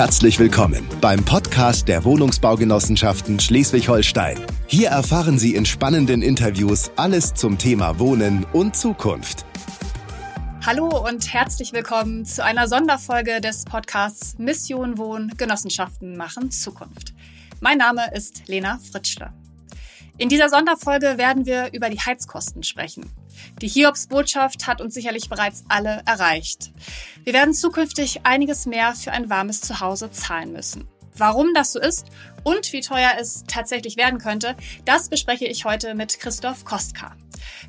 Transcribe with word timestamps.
Herzlich 0.00 0.38
willkommen 0.38 0.88
beim 1.02 1.22
Podcast 1.26 1.86
der 1.86 2.04
Wohnungsbaugenossenschaften 2.04 3.38
Schleswig-Holstein. 3.38 4.40
Hier 4.66 4.88
erfahren 4.88 5.38
Sie 5.38 5.54
in 5.54 5.66
spannenden 5.66 6.22
Interviews 6.22 6.90
alles 6.96 7.34
zum 7.34 7.58
Thema 7.58 7.98
Wohnen 7.98 8.46
und 8.54 8.74
Zukunft. 8.74 9.44
Hallo 10.64 11.06
und 11.06 11.30
herzlich 11.34 11.74
willkommen 11.74 12.24
zu 12.24 12.42
einer 12.42 12.66
Sonderfolge 12.66 13.42
des 13.42 13.66
Podcasts 13.66 14.38
Mission 14.38 14.96
Wohn 14.96 15.34
Genossenschaften 15.36 16.16
machen 16.16 16.50
Zukunft. 16.50 17.12
Mein 17.60 17.76
Name 17.76 18.10
ist 18.14 18.48
Lena 18.48 18.78
Fritschle. 18.90 19.34
In 20.16 20.30
dieser 20.30 20.48
Sonderfolge 20.48 21.18
werden 21.18 21.44
wir 21.44 21.74
über 21.74 21.90
die 21.90 22.00
Heizkosten 22.00 22.62
sprechen. 22.62 23.04
Die 23.60 23.68
Hiobs-Botschaft 23.68 24.66
hat 24.66 24.80
uns 24.80 24.94
sicherlich 24.94 25.28
bereits 25.28 25.64
alle 25.68 26.02
erreicht. 26.06 26.72
Wir 27.24 27.32
werden 27.32 27.54
zukünftig 27.54 28.20
einiges 28.24 28.66
mehr 28.66 28.94
für 28.94 29.12
ein 29.12 29.30
warmes 29.30 29.60
Zuhause 29.60 30.10
zahlen 30.10 30.52
müssen. 30.52 30.88
Warum 31.16 31.52
das 31.54 31.72
so 31.72 31.80
ist 31.80 32.06
und 32.44 32.72
wie 32.72 32.80
teuer 32.80 33.12
es 33.20 33.44
tatsächlich 33.46 33.96
werden 33.96 34.18
könnte, 34.18 34.56
das 34.84 35.08
bespreche 35.08 35.46
ich 35.46 35.64
heute 35.64 35.94
mit 35.94 36.18
Christoph 36.18 36.64
Kostka. 36.64 37.14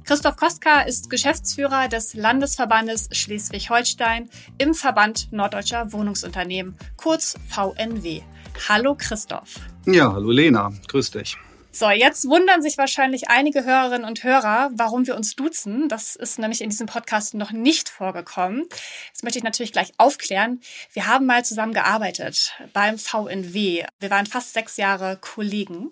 Christoph 0.05 0.37
Kostka 0.37 0.81
ist 0.81 1.09
Geschäftsführer 1.09 1.87
des 1.87 2.13
Landesverbandes 2.13 3.09
Schleswig-Holstein 3.11 4.29
im 4.57 4.73
Verband 4.73 5.31
Norddeutscher 5.31 5.91
Wohnungsunternehmen, 5.91 6.77
kurz 6.97 7.35
VNW. 7.49 8.21
Hallo 8.69 8.95
Christoph. 8.97 9.55
Ja, 9.85 10.13
hallo 10.13 10.31
Lena, 10.31 10.71
grüß 10.87 11.11
dich. 11.11 11.37
So, 11.73 11.89
jetzt 11.89 12.27
wundern 12.27 12.61
sich 12.61 12.77
wahrscheinlich 12.77 13.29
einige 13.29 13.63
Hörerinnen 13.63 14.05
und 14.05 14.25
Hörer, 14.25 14.71
warum 14.73 15.07
wir 15.07 15.15
uns 15.15 15.37
duzen. 15.37 15.87
Das 15.87 16.17
ist 16.17 16.37
nämlich 16.37 16.61
in 16.61 16.69
diesem 16.69 16.85
Podcast 16.85 17.33
noch 17.33 17.51
nicht 17.51 17.87
vorgekommen. 17.87 18.65
Das 19.13 19.23
möchte 19.23 19.39
ich 19.39 19.43
natürlich 19.43 19.71
gleich 19.71 19.93
aufklären. 19.97 20.59
Wir 20.91 21.07
haben 21.07 21.25
mal 21.25 21.45
zusammen 21.45 21.73
gearbeitet 21.73 22.53
beim 22.73 22.97
VNW. 22.97 23.85
Wir 23.99 24.09
waren 24.09 24.25
fast 24.25 24.53
sechs 24.53 24.75
Jahre 24.75 25.17
Kollegen. 25.21 25.91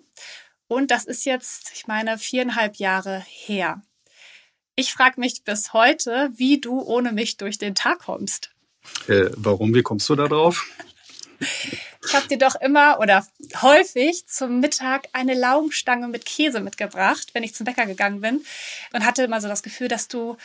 Und 0.68 0.90
das 0.90 1.06
ist 1.06 1.24
jetzt, 1.24 1.72
ich 1.74 1.86
meine, 1.86 2.18
viereinhalb 2.18 2.76
Jahre 2.76 3.24
her. 3.26 3.80
Ich 4.76 4.92
frage 4.92 5.18
mich 5.18 5.44
bis 5.44 5.72
heute, 5.72 6.30
wie 6.36 6.60
du 6.60 6.80
ohne 6.82 7.12
mich 7.12 7.38
durch 7.38 7.56
den 7.56 7.74
Tag 7.74 8.00
kommst. 8.00 8.50
Äh, 9.08 9.30
warum? 9.36 9.74
Wie 9.74 9.82
kommst 9.82 10.08
du 10.10 10.14
da 10.14 10.28
drauf? 10.28 10.66
Ich 12.06 12.14
habe 12.14 12.28
dir 12.28 12.38
doch 12.38 12.54
immer 12.56 12.98
oder 12.98 13.26
häufig 13.60 14.26
zum 14.26 14.60
Mittag 14.60 15.08
eine 15.12 15.34
Laugenstange 15.34 16.08
mit 16.08 16.24
Käse 16.24 16.60
mitgebracht, 16.60 17.34
wenn 17.34 17.42
ich 17.42 17.54
zum 17.54 17.64
Bäcker 17.64 17.86
gegangen 17.86 18.20
bin 18.20 18.44
und 18.92 19.04
hatte 19.04 19.22
immer 19.22 19.40
so 19.40 19.48
das 19.48 19.62
Gefühl, 19.62 19.88
dass 19.88 20.08
du 20.08 20.36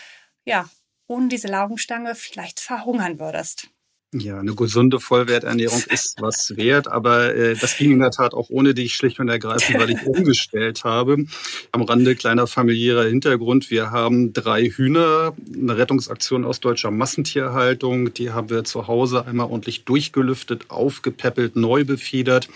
ja 0.43 0.69
ohne 1.07 1.27
diese 1.27 1.47
Laugenstange 1.47 2.15
vielleicht 2.15 2.59
verhungern 2.59 3.19
würdest. 3.19 3.69
Ja, 4.17 4.39
eine 4.39 4.55
gesunde 4.55 4.99
Vollwerternährung 5.01 5.83
ist 5.89 6.21
was 6.21 6.55
wert, 6.55 6.87
aber 6.87 7.35
äh, 7.35 7.55
das 7.55 7.77
ging 7.77 7.91
in 7.91 7.99
der 7.99 8.11
Tat 8.11 8.33
auch 8.33 8.49
ohne 8.49 8.73
dich 8.73 8.95
schlicht 8.95 9.19
und 9.19 9.27
ergreifend, 9.27 9.77
weil 9.79 9.89
ich 9.89 10.03
umgestellt 10.05 10.83
habe. 10.83 11.25
Am 11.71 11.81
Rande 11.81 12.15
kleiner 12.15 12.47
familiärer 12.47 13.05
Hintergrund. 13.05 13.69
Wir 13.69 13.91
haben 13.91 14.31
drei 14.31 14.69
Hühner, 14.69 15.33
eine 15.53 15.77
Rettungsaktion 15.77 16.45
aus 16.45 16.61
deutscher 16.61 16.91
Massentierhaltung. 16.91 18.13
Die 18.13 18.31
haben 18.31 18.49
wir 18.49 18.63
zu 18.63 18.87
Hause 18.87 19.25
einmal 19.25 19.47
ordentlich 19.47 19.83
durchgelüftet, 19.83 20.69
aufgepäppelt, 20.69 21.57
neu 21.57 21.83
befiedert. 21.83 22.47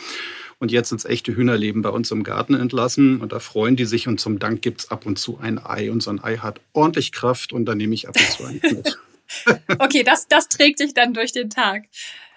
Und 0.59 0.71
jetzt 0.71 0.91
ins 0.91 1.05
echte 1.05 1.35
Hühnerleben 1.35 1.81
bei 1.81 1.89
uns 1.89 2.11
im 2.11 2.23
Garten 2.23 2.53
entlassen. 2.53 3.21
Und 3.21 3.31
da 3.31 3.39
freuen 3.39 3.75
die 3.75 3.85
sich. 3.85 4.07
Und 4.07 4.19
zum 4.19 4.39
Dank 4.39 4.61
gibt's 4.61 4.91
ab 4.91 5.05
und 5.05 5.17
zu 5.17 5.39
ein 5.39 5.57
Ei. 5.57 5.89
Und 5.89 6.03
so 6.03 6.09
ein 6.09 6.21
Ei 6.21 6.37
hat 6.37 6.59
ordentlich 6.73 7.11
Kraft. 7.13 7.53
Und 7.53 7.65
da 7.65 7.75
nehme 7.75 7.95
ich 7.95 8.09
ab 8.09 8.15
und 8.17 8.29
zu 8.29 8.43
ein 8.45 8.59
mit. 8.61 8.99
okay, 9.79 10.03
das, 10.03 10.27
das 10.27 10.47
trägt 10.49 10.79
dich 10.79 10.93
dann 10.93 11.13
durch 11.13 11.31
den 11.31 11.49
Tag. 11.49 11.85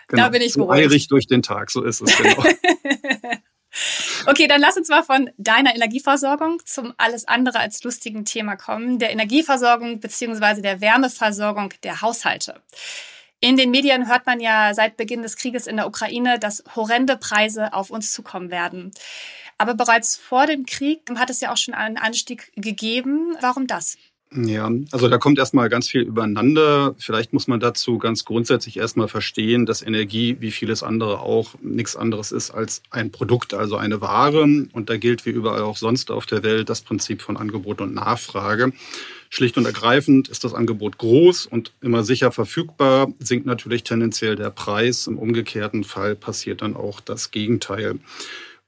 Genau. 0.09 0.25
Da 0.25 0.29
bin 0.29 0.43
ich 0.43 0.55
beruhigt. 0.55 0.85
Eirig 0.85 1.09
durch 1.09 1.27
den 1.27 1.43
Tag, 1.43 1.71
so 1.71 1.83
ist 1.85 2.03
es 2.03 2.17
genau. 2.17 2.45
okay, 4.27 4.47
dann 4.47 4.61
lass 4.61 4.77
uns 4.77 4.89
mal 4.89 5.03
von 5.03 5.31
deiner 5.39 5.75
Energieversorgung 5.75 6.61
zum 6.67 6.93
alles 6.99 7.27
andere 7.27 7.59
als 7.61 7.83
lustigen 7.83 8.25
Thema 8.25 8.57
kommen, 8.57 8.99
der 8.99 9.11
Energieversorgung 9.11 10.01
beziehungsweise 10.01 10.61
der 10.61 10.81
Wärmeversorgung 10.81 11.73
der 11.83 12.03
Haushalte. 12.03 12.61
In 13.41 13.57
den 13.57 13.71
Medien 13.73 14.09
hört 14.09 14.27
man 14.27 14.39
ja 14.39 14.73
seit 14.73 14.97
Beginn 14.97 15.23
des 15.23 15.37
Krieges 15.37 15.67
in 15.67 15.77
der 15.77 15.89
Ukraine, 15.89 16.39
dass 16.39 16.63
horrende 16.77 17.17
Preise 17.17 17.73
auf 17.73 17.91
uns 17.91 18.13
zukommen 18.13 18.51
werden. 18.51 18.93
Aber 19.59 19.75
bereits 19.75 20.17
vor 20.17 20.47
dem 20.47 20.67
Krieg 20.67 21.03
hat 21.17 21.31
es 21.31 21.41
ja 21.41 21.53
auch 21.53 21.57
schon 21.57 21.75
einen 21.75 21.97
Anstieg 21.97 22.53
gegeben. 22.55 23.37
Warum 23.41 23.67
das? 23.67 23.97
Ja, 24.35 24.71
also 24.93 25.09
da 25.09 25.19
kommt 25.19 25.39
erstmal 25.39 25.69
ganz 25.69 25.89
viel 25.89 26.03
übereinander. 26.03 26.95
Vielleicht 26.99 27.35
muss 27.35 27.49
man 27.49 27.61
dazu 27.61 27.99
ganz 27.99 28.25
grundsätzlich 28.25 28.79
erstmal 28.79 29.09
verstehen, 29.09 29.67
dass 29.67 29.83
Energie, 29.83 30.37
wie 30.41 30.51
vieles 30.51 30.83
andere 30.83 31.21
auch, 31.21 31.55
nichts 31.61 31.97
anderes 31.97 32.33
ist 32.33 32.51
als 32.51 32.83
ein 32.91 33.11
Produkt, 33.11 33.53
also 33.53 33.77
eine 33.77 34.01
Ware. 34.01 34.43
Und 34.73 34.89
da 34.89 34.97
gilt 34.97 35.27
wie 35.27 35.31
überall 35.31 35.63
auch 35.63 35.77
sonst 35.77 36.11
auf 36.11 36.25
der 36.25 36.43
Welt 36.43 36.71
das 36.71 36.81
Prinzip 36.81 37.21
von 37.21 37.37
Angebot 37.37 37.83
und 37.83 37.95
Nachfrage. 37.95 38.73
Schlicht 39.29 39.59
und 39.59 39.67
ergreifend 39.67 40.29
ist 40.29 40.45
das 40.45 40.55
Angebot 40.55 40.99
groß 40.99 41.47
und 41.47 41.73
immer 41.81 42.03
sicher 42.03 42.33
verfügbar, 42.33 43.13
sinkt 43.19 43.47
natürlich 43.47 43.83
tendenziell 43.83 44.37
der 44.37 44.51
Preis. 44.51 45.07
Im 45.07 45.19
umgekehrten 45.19 45.85
Fall 45.85 46.15
passiert 46.15 46.63
dann 46.63 46.77
auch 46.77 47.01
das 47.01 47.31
Gegenteil. 47.31 47.99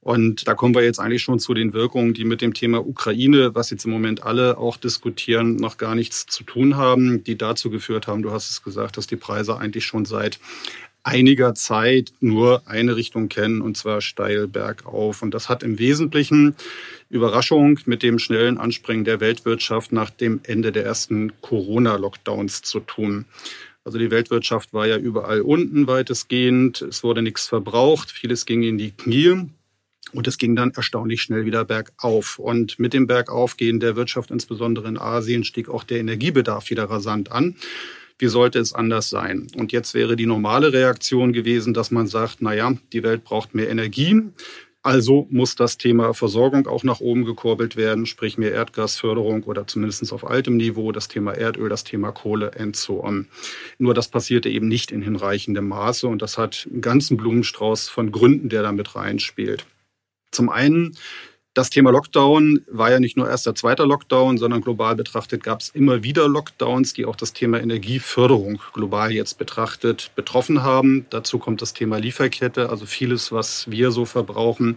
Und 0.04 0.46
da 0.46 0.54
kommen 0.54 0.74
wir 0.74 0.84
jetzt 0.84 1.00
eigentlich 1.00 1.22
schon 1.22 1.38
zu 1.38 1.54
den 1.54 1.72
Wirkungen, 1.72 2.12
die 2.12 2.26
mit 2.26 2.42
dem 2.42 2.52
Thema 2.52 2.86
Ukraine, 2.86 3.54
was 3.54 3.70
jetzt 3.70 3.86
im 3.86 3.90
Moment 3.90 4.22
alle 4.22 4.58
auch 4.58 4.76
diskutieren, 4.76 5.56
noch 5.56 5.78
gar 5.78 5.94
nichts 5.94 6.26
zu 6.26 6.44
tun 6.44 6.76
haben, 6.76 7.24
die 7.24 7.38
dazu 7.38 7.70
geführt 7.70 8.06
haben, 8.06 8.20
du 8.20 8.30
hast 8.30 8.50
es 8.50 8.62
gesagt, 8.62 8.98
dass 8.98 9.06
die 9.06 9.16
Preise 9.16 9.56
eigentlich 9.56 9.86
schon 9.86 10.04
seit 10.04 10.38
einiger 11.04 11.54
Zeit 11.54 12.12
nur 12.20 12.68
eine 12.68 12.96
Richtung 12.96 13.30
kennen, 13.30 13.62
und 13.62 13.78
zwar 13.78 14.02
steil 14.02 14.46
bergauf. 14.46 15.22
Und 15.22 15.32
das 15.32 15.48
hat 15.48 15.62
im 15.62 15.78
Wesentlichen 15.78 16.54
Überraschung 17.08 17.80
mit 17.86 18.02
dem 18.02 18.18
schnellen 18.18 18.58
Anspringen 18.58 19.06
der 19.06 19.20
Weltwirtschaft 19.20 19.90
nach 19.90 20.10
dem 20.10 20.40
Ende 20.42 20.70
der 20.70 20.84
ersten 20.84 21.32
Corona-Lockdowns 21.40 22.60
zu 22.60 22.80
tun. 22.80 23.24
Also 23.84 23.98
die 23.98 24.10
Weltwirtschaft 24.10 24.74
war 24.74 24.86
ja 24.86 24.98
überall 24.98 25.40
unten 25.40 25.86
weitestgehend. 25.86 26.82
Es 26.82 27.02
wurde 27.02 27.22
nichts 27.22 27.48
verbraucht. 27.48 28.10
Vieles 28.10 28.44
ging 28.44 28.62
in 28.62 28.76
die 28.76 28.90
Knie. 28.90 29.48
Und 30.14 30.28
es 30.28 30.38
ging 30.38 30.54
dann 30.56 30.70
erstaunlich 30.70 31.22
schnell 31.22 31.44
wieder 31.44 31.64
bergauf. 31.64 32.38
Und 32.38 32.78
mit 32.78 32.94
dem 32.94 33.06
Bergaufgehen 33.06 33.80
der 33.80 33.96
Wirtschaft, 33.96 34.30
insbesondere 34.30 34.88
in 34.88 34.98
Asien, 34.98 35.44
stieg 35.44 35.68
auch 35.68 35.84
der 35.84 35.98
Energiebedarf 35.98 36.70
wieder 36.70 36.84
rasant 36.84 37.32
an. 37.32 37.56
Wie 38.18 38.28
sollte 38.28 38.60
es 38.60 38.72
anders 38.72 39.10
sein? 39.10 39.48
Und 39.56 39.72
jetzt 39.72 39.92
wäre 39.92 40.14
die 40.14 40.26
normale 40.26 40.72
Reaktion 40.72 41.32
gewesen, 41.32 41.74
dass 41.74 41.90
man 41.90 42.06
sagt, 42.06 42.36
na 42.40 42.54
ja, 42.54 42.72
die 42.92 43.02
Welt 43.02 43.24
braucht 43.24 43.54
mehr 43.56 43.68
Energie. 43.68 44.22
Also 44.84 45.26
muss 45.30 45.56
das 45.56 45.78
Thema 45.78 46.12
Versorgung 46.12 46.66
auch 46.66 46.84
nach 46.84 47.00
oben 47.00 47.24
gekurbelt 47.24 47.74
werden, 47.74 48.04
sprich 48.04 48.36
mehr 48.36 48.52
Erdgasförderung 48.52 49.42
oder 49.44 49.66
zumindest 49.66 50.12
auf 50.12 50.28
altem 50.28 50.58
Niveau, 50.58 50.92
das 50.92 51.08
Thema 51.08 51.32
Erdöl, 51.32 51.70
das 51.70 51.84
Thema 51.84 52.12
Kohle 52.12 52.52
and 52.58 52.76
so 52.76 53.02
on. 53.02 53.26
Nur 53.78 53.94
das 53.94 54.08
passierte 54.08 54.50
eben 54.50 54.68
nicht 54.68 54.92
in 54.92 55.00
hinreichendem 55.00 55.66
Maße 55.66 56.06
und 56.06 56.20
das 56.20 56.36
hat 56.36 56.68
einen 56.70 56.82
ganzen 56.82 57.16
Blumenstrauß 57.16 57.88
von 57.88 58.12
Gründen, 58.12 58.50
der 58.50 58.62
damit 58.62 58.94
reinspielt. 58.94 59.64
Zum 60.34 60.50
einen 60.50 60.96
das 61.54 61.70
Thema 61.70 61.90
Lockdown 61.92 62.62
war 62.68 62.90
ja 62.90 62.98
nicht 62.98 63.16
nur 63.16 63.28
erster, 63.28 63.54
zweiter 63.54 63.86
Lockdown, 63.86 64.38
sondern 64.38 64.60
global 64.60 64.96
betrachtet 64.96 65.44
gab 65.44 65.60
es 65.60 65.68
immer 65.68 66.02
wieder 66.02 66.28
Lockdowns, 66.28 66.94
die 66.94 67.06
auch 67.06 67.14
das 67.14 67.32
Thema 67.32 67.60
Energieförderung 67.60 68.60
global 68.72 69.12
jetzt 69.12 69.38
betrachtet 69.38 70.10
betroffen 70.16 70.64
haben. 70.64 71.06
Dazu 71.10 71.38
kommt 71.38 71.62
das 71.62 71.72
Thema 71.72 71.98
Lieferkette, 71.98 72.70
also 72.70 72.86
vieles, 72.86 73.30
was 73.30 73.70
wir 73.70 73.92
so 73.92 74.04
verbrauchen 74.04 74.76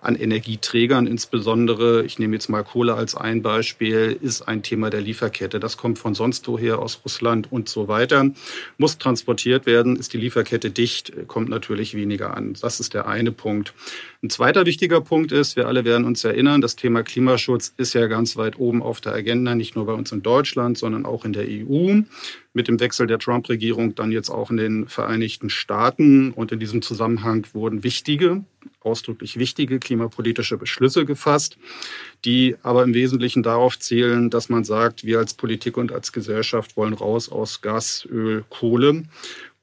an 0.00 0.16
Energieträgern 0.16 1.06
insbesondere. 1.06 2.04
Ich 2.04 2.18
nehme 2.18 2.36
jetzt 2.36 2.48
mal 2.48 2.62
Kohle 2.62 2.94
als 2.94 3.14
ein 3.14 3.42
Beispiel, 3.42 4.16
ist 4.20 4.42
ein 4.42 4.62
Thema 4.62 4.90
der 4.90 5.00
Lieferkette. 5.00 5.58
Das 5.58 5.76
kommt 5.76 5.98
von 5.98 6.14
sonst 6.14 6.46
woher 6.46 6.78
aus 6.78 7.00
Russland 7.04 7.50
und 7.50 7.68
so 7.68 7.88
weiter. 7.88 8.30
Muss 8.76 8.98
transportiert 8.98 9.64
werden, 9.66 9.96
ist 9.96 10.12
die 10.12 10.18
Lieferkette 10.18 10.70
dicht, 10.70 11.12
kommt 11.26 11.48
natürlich 11.48 11.94
weniger 11.94 12.36
an. 12.36 12.54
Das 12.60 12.80
ist 12.80 12.92
der 12.94 13.08
eine 13.08 13.32
Punkt. 13.32 13.72
Ein 14.22 14.30
zweiter 14.30 14.66
wichtiger 14.66 15.00
Punkt 15.00 15.32
ist, 15.32 15.56
wir 15.56 15.66
alle 15.66 15.84
werden 15.84 16.04
uns 16.04 16.17
erinnern, 16.24 16.60
das 16.60 16.76
Thema 16.76 17.02
Klimaschutz 17.02 17.72
ist 17.76 17.94
ja 17.94 18.06
ganz 18.06 18.36
weit 18.36 18.58
oben 18.58 18.82
auf 18.82 19.00
der 19.00 19.12
Agenda, 19.12 19.54
nicht 19.54 19.76
nur 19.76 19.86
bei 19.86 19.92
uns 19.92 20.12
in 20.12 20.22
Deutschland, 20.22 20.78
sondern 20.78 21.06
auch 21.06 21.24
in 21.24 21.32
der 21.32 21.46
EU. 21.46 22.00
Mit 22.52 22.68
dem 22.68 22.80
Wechsel 22.80 23.06
der 23.06 23.18
Trump-Regierung 23.18 23.94
dann 23.94 24.12
jetzt 24.12 24.30
auch 24.30 24.50
in 24.50 24.56
den 24.56 24.88
Vereinigten 24.88 25.50
Staaten. 25.50 26.32
Und 26.32 26.52
in 26.52 26.60
diesem 26.60 26.82
Zusammenhang 26.82 27.46
wurden 27.52 27.84
wichtige, 27.84 28.44
ausdrücklich 28.80 29.38
wichtige 29.38 29.78
klimapolitische 29.78 30.56
Beschlüsse 30.56 31.04
gefasst, 31.04 31.58
die 32.24 32.56
aber 32.62 32.82
im 32.82 32.94
Wesentlichen 32.94 33.42
darauf 33.42 33.78
zählen, 33.78 34.30
dass 34.30 34.48
man 34.48 34.64
sagt, 34.64 35.04
wir 35.04 35.18
als 35.18 35.34
Politik 35.34 35.76
und 35.76 35.92
als 35.92 36.12
Gesellschaft 36.12 36.76
wollen 36.76 36.94
raus 36.94 37.28
aus 37.28 37.60
Gas, 37.60 38.06
Öl, 38.10 38.44
Kohle 38.48 39.04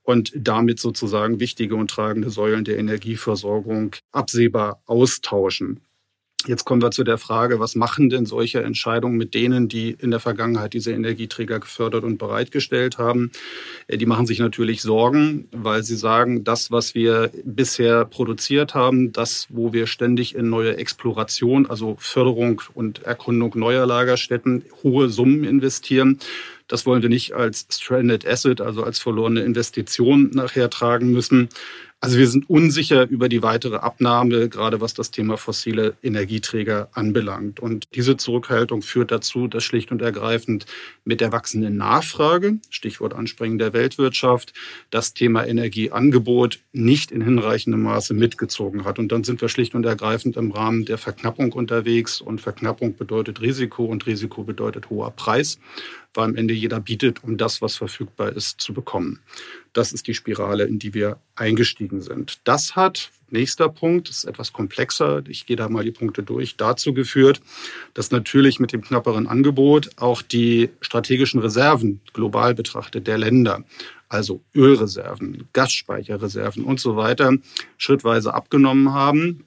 und 0.06 0.31
damit 0.36 0.80
sozusagen 0.80 1.40
wichtige 1.40 1.75
und 1.75 1.90
tragende 1.90 2.30
Säulen 2.30 2.63
der 2.63 2.78
Energieversorgung 2.78 3.96
absehbar 4.12 4.81
austauschen. 4.86 5.81
Jetzt 6.47 6.65
kommen 6.65 6.81
wir 6.81 6.92
zu 6.92 7.03
der 7.03 7.18
Frage, 7.18 7.59
was 7.59 7.75
machen 7.75 8.09
denn 8.09 8.25
solche 8.25 8.62
Entscheidungen 8.62 9.18
mit 9.18 9.33
denen, 9.33 9.68
die 9.68 9.92
in 9.92 10.12
der 10.12 10.19
Vergangenheit 10.19 10.74
diese 10.74 10.92
Energieträger 10.92 11.59
gefördert 11.59 12.03
und 12.03 12.18
bereitgestellt 12.18 12.97
haben? 12.97 13.31
Äh, 13.88 13.97
die 13.97 14.06
machen 14.06 14.27
sich 14.27 14.39
natürlich 14.39 14.81
Sorgen, 14.81 15.47
weil 15.51 15.83
sie 15.83 15.95
sagen, 15.95 16.44
das, 16.44 16.69
was 16.69 16.94
wir 16.94 17.31
bisher 17.44 18.06
produziert 18.06 18.75
haben, 18.75 19.12
das, 19.12 19.47
wo 19.50 19.74
wir 19.74 19.88
ständig 19.88 20.36
in 20.36 20.50
neue 20.50 20.77
Exploration, 20.77 21.65
also 21.65 21.95
Förderung 22.00 22.62
und 22.75 23.03
Erkundung 23.03 23.53
neuer 23.56 23.86
Lagerstätten, 23.86 24.65
hohe 24.83 25.09
Summen 25.09 25.44
investieren, 25.44 26.19
das 26.68 26.86
wollen 26.86 27.03
wir 27.03 27.09
nicht 27.09 27.33
als 27.33 27.68
Stranded 27.71 28.27
Asset, 28.27 28.59
also 28.59 28.83
als 28.83 28.97
verlorene 29.00 29.42
Investition 29.42 30.31
nachher 30.33 30.69
tragen 30.69 31.12
müssen. 31.12 31.50
Also 32.06 32.19
wir 32.19 32.28
sind 32.28 32.48
unsicher 32.52 33.10
über 33.10 33.30
die 33.30 33.42
weitere 33.42 33.78
Abnahme, 33.78 34.48
gerade 34.48 34.80
was 34.80 34.94
das 34.94 35.10
Thema 35.10 35.38
fossile 35.38 35.96
Energieträger 36.04 36.88
anbelangt. 36.94 37.60
Und 37.60 37.88
diese 37.96 38.16
Zurückhaltung 38.16 38.84
führt 38.84 39.10
dazu, 39.10 39.48
dass 39.48 39.63
schlicht 39.63 39.92
und 39.92 40.04
ergreifend 40.04 40.68
mit 41.04 41.19
der 41.19 41.31
wachsenden 41.31 41.78
Nachfrage, 41.78 42.60
Stichwort 42.69 43.16
Anspringen 43.16 43.57
der 43.57 43.74
Weltwirtschaft, 43.74 44.54
das 44.92 45.16
Thema 45.16 45.48
Energieangebot 45.48 46.60
nicht 46.74 47.10
in 47.10 47.22
hinreichendem 47.22 47.81
Maße 47.81 48.13
mitgezogen 48.13 48.86
hat. 48.86 49.00
Und 49.00 49.12
dann 49.12 49.24
sind 49.24 49.42
wir 49.42 49.50
schlicht 49.50 49.74
und 49.74 49.84
ergreifend 49.84 50.38
im 50.38 50.52
Rahmen 50.52 50.86
der 50.86 51.00
Verknappung 51.00 51.54
unterwegs. 51.54 52.22
Und 52.22 52.40
Verknappung 52.40 52.96
bedeutet 52.96 53.42
Risiko 53.42 53.84
und 53.86 54.06
Risiko 54.06 54.44
bedeutet 54.44 54.92
hoher 54.92 55.10
Preis 55.10 55.57
weil 56.15 56.25
am 56.25 56.35
Ende 56.35 56.53
jeder 56.53 56.79
bietet, 56.79 57.23
um 57.23 57.38
das, 57.38 57.62
was 57.62 57.75
verfügbar 57.75 58.31
ist, 58.33 58.62
zu 58.62 58.73
bekommen. 58.73 59.19
Das 59.73 59.94
ist 59.94 60.07
die 60.07 60.13
Spirale, 60.13 60.63
in 60.65 60.79
die 60.79 60.94
wir 60.94 61.17
eingestiegen 61.35 62.01
sind. 62.01 62.39
Das 62.44 62.75
hat, 62.75 63.12
nächster 63.29 63.69
Punkt, 63.69 64.09
ist 64.09 64.23
etwas 64.23 64.53
komplexer, 64.53 65.23
ich 65.27 65.45
gehe 65.45 65.57
da 65.57 65.67
mal 65.69 65.83
die 65.83 65.91
Punkte 65.91 66.23
durch, 66.23 66.56
dazu 66.56 66.94
geführt, 66.94 67.41
dass 67.94 68.12
natürlich 68.12 68.59
mit 68.59 68.71
dem 68.71 68.81
knapperen 68.81 69.27
Angebot 69.27 69.89
auch 69.97 70.21
die 70.21 70.69
strategischen 70.81 71.39
Reserven 71.39 72.01
global 72.13 72.56
betrachtet 72.56 73.07
der 73.07 73.18
Länder, 73.18 73.63
also 74.07 74.41
Ölreserven, 74.56 75.47
Gasspeicherreserven 75.53 76.63
und 76.63 76.79
so 76.79 76.95
weiter, 76.95 77.33
schrittweise 77.77 78.33
abgenommen 78.33 78.94
haben 78.94 79.45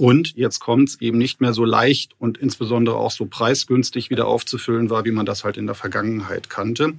und 0.00 0.34
jetzt 0.34 0.60
kommt 0.60 0.88
es 0.88 1.00
eben 1.02 1.18
nicht 1.18 1.42
mehr 1.42 1.52
so 1.52 1.62
leicht 1.62 2.12
und 2.18 2.38
insbesondere 2.38 2.96
auch 2.96 3.10
so 3.10 3.26
preisgünstig 3.26 4.08
wieder 4.08 4.26
aufzufüllen 4.28 4.88
war, 4.88 5.04
wie 5.04 5.10
man 5.10 5.26
das 5.26 5.44
halt 5.44 5.58
in 5.58 5.66
der 5.66 5.74
Vergangenheit 5.74 6.48
kannte. 6.48 6.94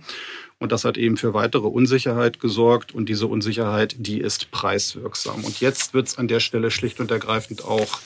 Und 0.59 0.71
das 0.71 0.86
hat 0.86 1.00
eben 1.00 1.18
für 1.18 1.33
weitere 1.33 1.65
Unsicherheit 1.65 2.39
gesorgt. 2.39 2.94
Und 2.94 3.09
diese 3.09 3.25
Unsicherheit, 3.25 3.95
die 3.98 4.19
ist 4.19 4.51
preiswirksam. 4.51 5.44
Und 5.44 5.62
jetzt 5.62 5.95
wird 5.95 6.09
es 6.09 6.19
an 6.19 6.27
der 6.27 6.39
Stelle 6.39 6.69
schlicht 6.69 7.00
und 7.00 7.09
ergreifend 7.09 7.65
auch 7.65 8.01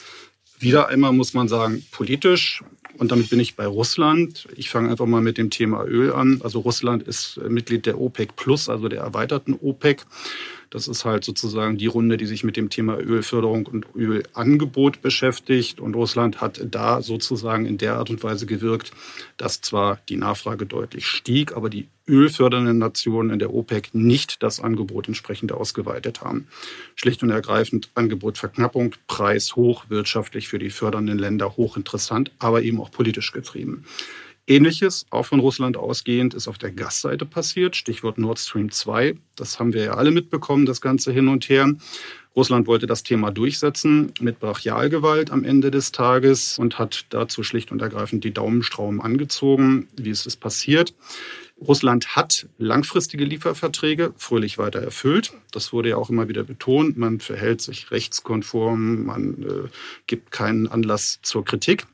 wieder 0.58 0.88
einmal, 0.88 1.12
muss 1.12 1.34
man 1.34 1.48
sagen, 1.48 1.84
politisch. 1.90 2.64
Und 2.96 3.12
damit 3.12 3.28
bin 3.28 3.38
ich 3.38 3.54
bei 3.54 3.66
Russland. 3.66 4.48
Ich 4.56 4.70
fange 4.70 4.88
einfach 4.88 5.04
mal 5.04 5.20
mit 5.20 5.36
dem 5.36 5.50
Thema 5.50 5.84
Öl 5.84 6.14
an. 6.14 6.40
Also 6.42 6.60
Russland 6.60 7.02
ist 7.02 7.38
Mitglied 7.46 7.84
der 7.84 8.00
OPEC 8.00 8.34
Plus, 8.34 8.70
also 8.70 8.88
der 8.88 9.02
erweiterten 9.02 9.52
OPEC. 9.60 10.06
Das 10.70 10.88
ist 10.88 11.04
halt 11.04 11.24
sozusagen 11.24 11.78
die 11.78 11.86
Runde, 11.86 12.16
die 12.16 12.26
sich 12.26 12.44
mit 12.44 12.56
dem 12.56 12.70
Thema 12.70 12.98
Ölförderung 12.98 13.66
und 13.66 13.86
Ölangebot 13.94 15.02
beschäftigt. 15.02 15.80
Und 15.80 15.94
Russland 15.94 16.40
hat 16.40 16.60
da 16.70 17.02
sozusagen 17.02 17.66
in 17.66 17.78
der 17.78 17.96
Art 17.96 18.10
und 18.10 18.22
Weise 18.22 18.46
gewirkt, 18.46 18.92
dass 19.36 19.60
zwar 19.60 20.00
die 20.08 20.16
Nachfrage 20.16 20.66
deutlich 20.66 21.06
stieg, 21.06 21.56
aber 21.56 21.70
die 21.70 21.88
ölfördernden 22.08 22.78
Nationen 22.78 23.30
in 23.30 23.38
der 23.38 23.52
OPEC 23.52 23.94
nicht 23.94 24.42
das 24.42 24.60
Angebot 24.60 25.08
entsprechend 25.08 25.52
ausgeweitet 25.52 26.20
haben. 26.20 26.46
Schlicht 26.94 27.22
und 27.22 27.30
ergreifend 27.30 27.90
Angebotverknappung, 27.94 28.94
Preis 29.06 29.56
hoch, 29.56 29.84
wirtschaftlich 29.88 30.48
für 30.48 30.58
die 30.58 30.70
fördernden 30.70 31.18
Länder 31.18 31.56
hochinteressant, 31.56 32.30
aber 32.38 32.62
eben 32.62 32.80
auch 32.80 32.90
politisch 32.90 33.32
getrieben. 33.32 33.84
Ähnliches, 34.48 35.06
auch 35.10 35.26
von 35.26 35.40
Russland 35.40 35.76
ausgehend, 35.76 36.32
ist 36.34 36.46
auf 36.46 36.58
der 36.58 36.70
Gasseite 36.70 37.26
passiert. 37.26 37.74
Stichwort 37.74 38.16
Nord 38.16 38.38
Stream 38.38 38.70
2. 38.70 39.16
Das 39.34 39.58
haben 39.58 39.72
wir 39.72 39.82
ja 39.82 39.94
alle 39.94 40.12
mitbekommen, 40.12 40.66
das 40.66 40.80
Ganze 40.80 41.12
hin 41.12 41.26
und 41.28 41.48
her. 41.48 41.74
Russland 42.36 42.66
wollte 42.66 42.86
das 42.86 43.02
Thema 43.02 43.32
durchsetzen 43.32 44.12
mit 44.20 44.38
Brachialgewalt 44.38 45.30
am 45.30 45.42
Ende 45.42 45.70
des 45.70 45.90
Tages 45.90 46.58
und 46.58 46.78
hat 46.78 47.06
dazu 47.08 47.42
schlicht 47.42 47.72
und 47.72 47.80
ergreifend 47.80 48.24
die 48.24 48.32
Daumenstrauben 48.32 49.00
angezogen. 49.00 49.88
Wie 49.96 50.10
ist 50.10 50.26
es 50.26 50.36
passiert? 50.36 50.94
Russland 51.58 52.14
hat 52.14 52.46
langfristige 52.58 53.24
Lieferverträge 53.24 54.12
fröhlich 54.18 54.58
weiter 54.58 54.80
erfüllt. 54.80 55.32
Das 55.50 55.72
wurde 55.72 55.88
ja 55.88 55.96
auch 55.96 56.10
immer 56.10 56.28
wieder 56.28 56.44
betont. 56.44 56.98
Man 56.98 57.18
verhält 57.18 57.62
sich 57.62 57.90
rechtskonform, 57.90 59.04
man 59.06 59.42
äh, 59.42 59.68
gibt 60.06 60.30
keinen 60.30 60.68
Anlass 60.68 61.18
zur 61.22 61.44
Kritik 61.44 61.86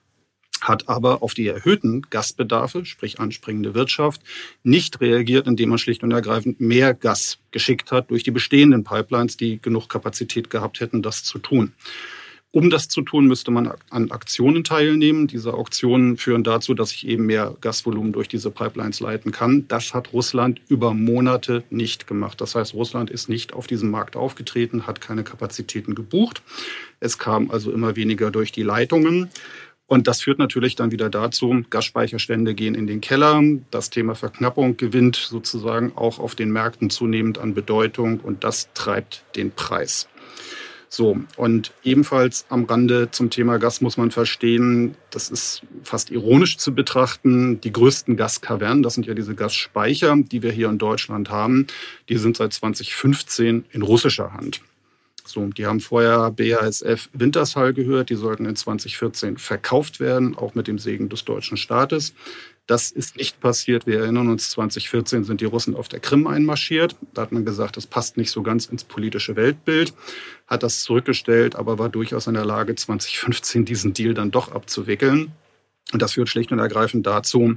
hat 0.62 0.88
aber 0.88 1.23
auf 1.23 1.35
die 1.35 1.47
erhöhten 1.47 2.03
Gasbedarfe, 2.09 2.85
sprich 2.85 3.20
anspringende 3.20 3.75
Wirtschaft, 3.75 4.23
nicht 4.62 5.00
reagiert, 5.00 5.47
indem 5.47 5.70
man 5.70 5.79
schlicht 5.79 6.03
und 6.03 6.12
ergreifend 6.12 6.61
mehr 6.61 6.94
Gas 6.94 7.38
geschickt 7.50 7.93
hat 7.93 8.11
durch 8.11 8.23
die 8.23 8.31
bestehenden 8.31 8.85
Pipelines, 8.85 9.37
die 9.37 9.61
genug 9.61 9.88
Kapazität 9.88 10.50
gehabt 10.50 10.81
hätten, 10.81 11.03
das 11.03 11.25
zu 11.25 11.38
tun. 11.38 11.73
Um 12.55 12.69
das 12.69 12.88
zu 12.88 13.00
tun, 13.00 13.26
müsste 13.29 13.50
man 13.50 13.73
an 13.88 14.11
Aktionen 14.11 14.62
teilnehmen. 14.62 15.26
Diese 15.26 15.55
Auktionen 15.55 16.19
führen 16.19 16.44
dazu, 16.44 16.75
dass 16.75 16.93
ich 16.93 17.08
eben 17.08 17.25
mehr 17.25 17.56
Gasvolumen 17.62 18.12
durch 18.12 18.29
diese 18.29 18.50
Pipelines 18.50 19.00
leiten 19.00 19.32
kann. 19.32 19.67
Das 19.69 19.94
hat 19.94 20.12
Russland 20.12 20.61
über 20.69 20.93
Monate 20.93 21.65
nicht 21.70 22.06
gemacht. 22.06 22.43
Das 22.43 22.55
heißt, 22.55 22.75
Russland 22.75 23.08
ist 23.08 23.31
nicht 23.31 23.55
auf 23.55 23.67
diesem 23.67 23.91
Markt 23.91 24.17
aufgetreten, 24.17 24.87
hat 24.87 25.00
keine 25.00 25.25
Kapazitäten 25.25 25.94
gebucht. 25.94 26.43
Es 27.00 27.17
kam 27.17 27.50
also 27.50 27.73
immer 27.73 27.97
weniger 27.97 28.31
durch 28.31 28.53
die 28.53 28.62
Leitungen. 28.62 29.31
Und 29.93 30.09
das 30.09 30.23
führt 30.23 30.39
natürlich 30.39 30.75
dann 30.75 30.91
wieder 30.91 31.11
dazu, 31.11 31.67
Gasspeicherstände 31.69 32.55
gehen 32.55 32.75
in 32.75 32.87
den 32.87 33.03
Keller. 33.03 33.43
Das 33.71 33.91
Thema 33.91 34.15
Verknappung 34.15 34.79
gewinnt 34.79 35.17
sozusagen 35.17 35.93
auch 35.97 36.19
auf 36.19 36.35
den 36.35 36.50
Märkten 36.50 36.89
zunehmend 36.89 37.37
an 37.37 37.53
Bedeutung 37.53 38.19
und 38.21 38.43
das 38.43 38.71
treibt 38.73 39.23
den 39.37 39.50
Preis. 39.50 40.09
So, 40.89 41.19
und 41.37 41.75
ebenfalls 41.85 42.47
am 42.49 42.65
Rande 42.65 43.11
zum 43.11 43.29
Thema 43.29 43.59
Gas 43.59 43.83
muss 43.83 43.99
man 43.99 44.11
verstehen, 44.11 44.94
das 45.11 45.29
ist 45.29 45.61
fast 45.83 46.11
ironisch 46.11 46.56
zu 46.56 46.75
betrachten, 46.75 47.61
die 47.61 47.71
größten 47.71 48.17
Gaskavernen, 48.17 48.83
das 48.83 48.94
sind 48.94 49.06
ja 49.06 49.12
diese 49.12 49.35
Gasspeicher, 49.35 50.17
die 50.17 50.43
wir 50.43 50.53
hier 50.53 50.71
in 50.71 50.79
Deutschland 50.79 51.29
haben, 51.29 51.67
die 52.09 52.17
sind 52.17 52.39
seit 52.39 52.55
2015 52.55 53.67
in 53.71 53.83
russischer 53.83 54.33
Hand. 54.33 54.62
So, 55.25 55.47
die 55.47 55.67
haben 55.67 55.81
vorher 55.81 56.31
BASF 56.31 57.09
Wintershall 57.13 57.73
gehört, 57.73 58.11
die 58.11 58.17
sollten 58.17 58.45
in 58.45 58.57
2014 58.57 59.39
verkauft 59.39 60.01
werden, 60.01 60.37
auch 60.37 60.55
mit 60.55 60.67
dem 60.67 60.79
Segen 60.79 61.09
des 61.09 61.25
deutschen 61.25 61.57
Staates. 61.57 62.15
Das 62.67 62.91
ist 62.91 63.17
nicht 63.17 63.41
passiert. 63.41 63.87
Wir 63.87 64.01
erinnern 64.01 64.29
uns, 64.29 64.51
2014 64.51 65.25
sind 65.25 65.41
die 65.41 65.47
Russen 65.47 65.75
auf 65.75 65.89
der 65.89 66.01
Krim 66.01 66.27
einmarschiert. 66.27 66.97
Da 67.13 67.23
hat 67.23 67.33
man 67.33 67.44
gesagt, 67.44 67.77
das 67.77 67.87
passt 67.87 68.17
nicht 68.17 68.31
so 68.31 68.43
ganz 68.43 68.67
ins 68.67 68.85
politische 68.85 69.35
Weltbild, 69.35 69.94
hat 70.46 70.63
das 70.63 70.82
zurückgestellt, 70.82 71.56
aber 71.56 71.79
war 71.79 71.89
durchaus 71.89 72.29
in 72.29 72.35
der 72.35 72.44
Lage, 72.44 72.75
2015 72.75 73.65
diesen 73.65 73.94
Deal 73.94 74.15
dann 74.15 74.31
doch 74.31 74.53
abzuwickeln. 74.53 75.32
Und 75.93 76.01
das 76.01 76.13
führt 76.13 76.29
schlicht 76.29 76.53
und 76.53 76.58
ergreifend 76.58 77.06
dazu, 77.06 77.56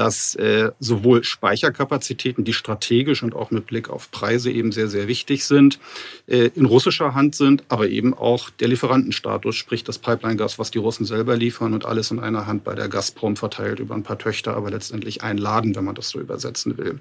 dass 0.00 0.34
äh, 0.36 0.70
sowohl 0.80 1.24
Speicherkapazitäten, 1.24 2.42
die 2.42 2.54
strategisch 2.54 3.22
und 3.22 3.34
auch 3.34 3.50
mit 3.50 3.66
Blick 3.66 3.90
auf 3.90 4.10
Preise 4.10 4.50
eben 4.50 4.72
sehr, 4.72 4.88
sehr 4.88 5.08
wichtig 5.08 5.44
sind, 5.44 5.78
äh, 6.26 6.48
in 6.54 6.64
russischer 6.64 7.12
Hand 7.12 7.34
sind, 7.34 7.64
aber 7.68 7.86
eben 7.86 8.14
auch 8.14 8.48
der 8.48 8.68
Lieferantenstatus, 8.68 9.56
sprich 9.56 9.84
das 9.84 9.98
Pipeline-Gas, 9.98 10.58
was 10.58 10.70
die 10.70 10.78
Russen 10.78 11.04
selber 11.04 11.36
liefern 11.36 11.74
und 11.74 11.84
alles 11.84 12.10
in 12.10 12.18
einer 12.18 12.46
Hand 12.46 12.64
bei 12.64 12.74
der 12.74 12.88
Gazprom 12.88 13.36
verteilt 13.36 13.78
über 13.78 13.94
ein 13.94 14.02
paar 14.02 14.16
Töchter, 14.16 14.56
aber 14.56 14.70
letztendlich 14.70 15.22
ein 15.22 15.36
Laden, 15.36 15.76
wenn 15.76 15.84
man 15.84 15.94
das 15.94 16.08
so 16.08 16.18
übersetzen 16.18 16.78
will. 16.78 16.98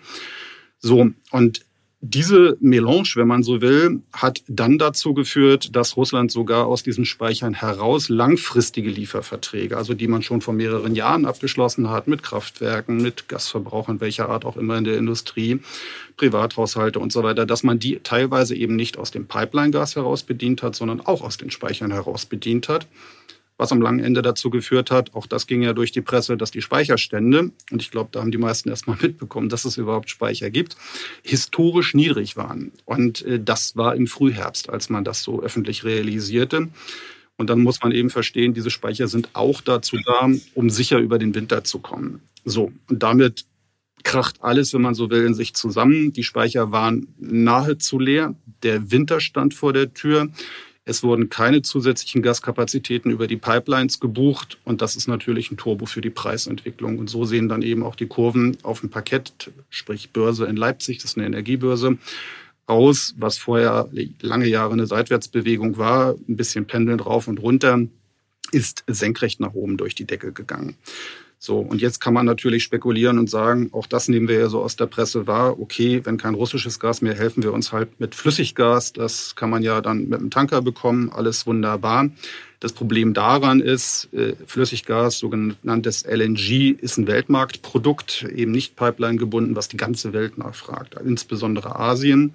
So, 0.79 1.09
und 1.31 1.61
diese 2.01 2.55
Melange, 2.61 3.11
wenn 3.15 3.27
man 3.27 3.43
so 3.43 3.59
will, 3.59 4.01
hat 4.13 4.41
dann 4.47 4.77
dazu 4.77 5.13
geführt, 5.13 5.75
dass 5.75 5.97
Russland 5.97 6.31
sogar 6.31 6.65
aus 6.65 6.81
diesen 6.81 7.03
Speichern 7.03 7.53
heraus 7.53 8.07
langfristige 8.07 8.89
Lieferverträge, 8.89 9.75
also 9.75 9.93
die 9.93 10.07
man 10.07 10.23
schon 10.23 10.39
vor 10.39 10.53
mehreren 10.53 10.95
Jahren 10.95 11.25
abgeschlossen 11.25 11.89
hat, 11.89 12.07
mit 12.07 12.23
Kraftwerken, 12.23 13.01
mit 13.01 13.27
Gasverbrauchern 13.27 13.99
welcher 13.99 14.29
Art 14.29 14.45
auch 14.45 14.55
immer 14.55 14.77
in 14.77 14.85
der 14.85 14.97
Industrie, 14.97 15.59
Privathaushalte 16.15 16.99
und 16.99 17.11
so 17.11 17.23
weiter, 17.23 17.45
dass 17.45 17.63
man 17.63 17.79
die 17.79 17.99
teilweise 18.01 18.55
eben 18.55 18.77
nicht 18.77 18.97
aus 18.97 19.11
dem 19.11 19.27
Pipeline-Gas 19.27 19.97
heraus 19.97 20.23
bedient 20.23 20.63
hat, 20.63 20.75
sondern 20.75 21.01
auch 21.01 21.21
aus 21.21 21.37
den 21.37 21.51
Speichern 21.51 21.91
heraus 21.91 22.25
bedient 22.25 22.69
hat 22.69 22.87
was 23.59 23.73
am 23.73 23.81
langen 23.81 23.99
Ende 23.99 24.21
dazu 24.21 24.49
geführt 24.49 24.89
hat, 24.89 25.13
auch 25.13 25.27
das 25.27 25.45
ging 25.45 25.61
ja 25.61 25.73
durch 25.73 25.91
die 25.91 26.01
Presse, 26.01 26.37
dass 26.37 26.49
die 26.49 26.61
Speicherstände, 26.61 27.51
und 27.71 27.81
ich 27.81 27.91
glaube, 27.91 28.09
da 28.13 28.21
haben 28.21 28.31
die 28.31 28.37
meisten 28.37 28.69
erstmal 28.69 28.97
mitbekommen, 28.99 29.49
dass 29.49 29.65
es 29.65 29.77
überhaupt 29.77 30.09
Speicher 30.09 30.49
gibt, 30.49 30.77
historisch 31.21 31.93
niedrig 31.93 32.37
waren. 32.37 32.71
Und 32.85 33.23
äh, 33.25 33.39
das 33.39 33.75
war 33.75 33.95
im 33.95 34.07
Frühherbst, 34.07 34.69
als 34.69 34.89
man 34.89 35.03
das 35.03 35.21
so 35.21 35.43
öffentlich 35.43 35.83
realisierte. 35.83 36.69
Und 37.35 37.49
dann 37.49 37.59
muss 37.59 37.81
man 37.81 37.91
eben 37.91 38.09
verstehen, 38.09 38.53
diese 38.53 38.69
Speicher 38.69 39.07
sind 39.07 39.29
auch 39.33 39.61
dazu 39.61 39.97
da, 40.05 40.29
um 40.55 40.69
sicher 40.69 40.99
über 40.99 41.19
den 41.19 41.35
Winter 41.35 41.63
zu 41.63 41.79
kommen. 41.79 42.21
So, 42.45 42.71
und 42.89 43.03
damit 43.03 43.45
kracht 44.03 44.37
alles, 44.41 44.73
wenn 44.73 44.81
man 44.81 44.95
so 44.95 45.09
will, 45.09 45.25
in 45.25 45.33
sich 45.33 45.53
zusammen. 45.53 46.13
Die 46.13 46.23
Speicher 46.23 46.71
waren 46.71 47.07
nahezu 47.17 47.99
leer. 47.99 48.35
Der 48.63 48.91
Winter 48.91 49.19
stand 49.19 49.53
vor 49.53 49.73
der 49.73 49.93
Tür. 49.93 50.29
Es 50.89 51.03
wurden 51.03 51.29
keine 51.29 51.61
zusätzlichen 51.61 52.23
Gaskapazitäten 52.23 53.11
über 53.11 53.27
die 53.27 53.37
Pipelines 53.37 53.99
gebucht 53.99 54.57
und 54.63 54.81
das 54.81 54.95
ist 54.95 55.07
natürlich 55.07 55.51
ein 55.51 55.57
Turbo 55.57 55.85
für 55.85 56.01
die 56.01 56.09
Preisentwicklung. 56.09 56.97
Und 56.97 57.11
so 57.11 57.25
sehen 57.25 57.47
dann 57.47 57.61
eben 57.61 57.83
auch 57.83 57.95
die 57.95 58.07
Kurven 58.07 58.57
auf 58.63 58.79
dem 58.79 58.89
Parkett, 58.89 59.51
sprich 59.69 60.09
Börse 60.09 60.47
in 60.47 60.55
Leipzig, 60.55 60.97
das 60.97 61.11
ist 61.11 61.17
eine 61.17 61.27
Energiebörse, 61.27 61.99
aus, 62.65 63.13
was 63.19 63.37
vorher 63.37 63.87
lange 64.21 64.47
Jahre 64.47 64.73
eine 64.73 64.87
Seitwärtsbewegung 64.87 65.77
war, 65.77 66.15
ein 66.27 66.35
bisschen 66.35 66.65
pendelnd 66.65 67.05
rauf 67.05 67.27
und 67.27 67.39
runter, 67.39 67.81
ist 68.51 68.83
senkrecht 68.87 69.39
nach 69.39 69.53
oben 69.53 69.77
durch 69.77 69.93
die 69.93 70.05
Decke 70.05 70.31
gegangen. 70.31 70.75
So, 71.41 71.59
und 71.59 71.81
jetzt 71.81 72.01
kann 72.01 72.13
man 72.13 72.25
natürlich 72.25 72.63
spekulieren 72.63 73.17
und 73.17 73.29
sagen, 73.29 73.69
auch 73.71 73.87
das 73.87 74.09
nehmen 74.09 74.27
wir 74.27 74.37
ja 74.37 74.49
so 74.49 74.61
aus 74.61 74.75
der 74.75 74.87
Presse 74.87 75.25
wahr, 75.25 75.57
okay, 75.57 76.01
wenn 76.03 76.17
kein 76.17 76.33
russisches 76.33 76.81
Gas 76.81 77.01
mehr, 77.01 77.15
helfen 77.15 77.43
wir 77.43 77.53
uns 77.53 77.71
halt 77.71 77.97
mit 77.97 78.13
Flüssiggas. 78.13 78.91
Das 78.91 79.35
kann 79.35 79.49
man 79.49 79.63
ja 79.63 79.79
dann 79.79 80.09
mit 80.09 80.19
einem 80.19 80.31
Tanker 80.31 80.61
bekommen, 80.61 81.09
alles 81.09 81.47
wunderbar. 81.47 82.09
Das 82.59 82.73
Problem 82.73 83.13
daran 83.13 83.61
ist, 83.61 84.09
äh, 84.13 84.33
Flüssiggas, 84.45 85.19
sogenanntes 85.19 86.03
LNG, 86.05 86.71
ist 86.71 86.97
ein 86.97 87.07
Weltmarktprodukt, 87.07 88.27
eben 88.35 88.51
nicht 88.51 88.75
Pipeline 88.75 89.17
gebunden, 89.17 89.55
was 89.55 89.69
die 89.69 89.77
ganze 89.77 90.11
Welt 90.11 90.37
nachfragt, 90.37 90.97
insbesondere 91.01 91.79
Asien. 91.79 92.33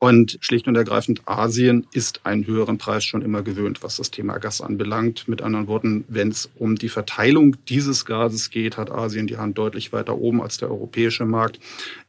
Und 0.00 0.38
schlicht 0.40 0.68
und 0.68 0.76
ergreifend, 0.76 1.22
Asien 1.26 1.86
ist 1.92 2.24
einen 2.24 2.46
höheren 2.46 2.78
Preis 2.78 3.04
schon 3.04 3.22
immer 3.22 3.42
gewöhnt, 3.42 3.82
was 3.82 3.96
das 3.96 4.12
Thema 4.12 4.38
Gas 4.38 4.60
anbelangt. 4.60 5.26
Mit 5.26 5.42
anderen 5.42 5.66
Worten, 5.66 6.04
wenn 6.06 6.28
es 6.28 6.48
um 6.54 6.76
die 6.76 6.88
Verteilung 6.88 7.56
dieses 7.68 8.04
Gases 8.04 8.50
geht, 8.50 8.76
hat 8.76 8.92
Asien 8.92 9.26
die 9.26 9.38
Hand 9.38 9.58
deutlich 9.58 9.92
weiter 9.92 10.16
oben 10.16 10.40
als 10.40 10.58
der 10.58 10.70
europäische 10.70 11.24
Markt. 11.24 11.58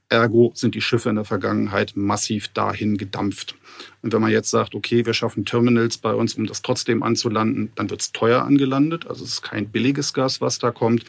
Ergo 0.07 0.51
sind 0.53 0.75
die 0.75 0.81
Schiffe 0.81 1.09
in 1.09 1.15
der 1.15 1.25
Vergangenheit 1.25 1.93
massiv 1.95 2.47
dahin 2.49 2.97
gedampft. 2.97 3.55
Und 4.03 4.13
wenn 4.13 4.21
man 4.21 4.31
jetzt 4.31 4.49
sagt, 4.51 4.75
okay, 4.75 5.05
wir 5.05 5.13
schaffen 5.13 5.45
Terminals 5.45 5.97
bei 5.97 6.13
uns, 6.13 6.35
um 6.35 6.45
das 6.45 6.61
trotzdem 6.61 7.01
anzulanden, 7.01 7.71
dann 7.75 7.89
wird 7.89 8.01
es 8.01 8.11
teuer 8.11 8.43
angelandet. 8.43 9.07
Also 9.07 9.23
es 9.23 9.33
ist 9.33 9.41
kein 9.41 9.69
billiges 9.69 10.13
Gas, 10.13 10.41
was 10.41 10.59
da 10.59 10.71
kommt. 10.71 11.05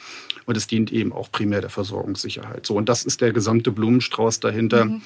Und 0.46 0.56
es 0.56 0.66
dient 0.66 0.92
eben 0.92 1.12
auch 1.12 1.30
primär 1.30 1.60
der 1.60 1.70
Versorgungssicherheit. 1.70 2.66
So, 2.66 2.74
und 2.76 2.88
das 2.88 3.04
ist 3.04 3.20
der 3.20 3.32
gesamte 3.32 3.70
Blumenstrauß 3.70 4.40
dahinter. 4.40 4.86
Mhm 4.86 5.02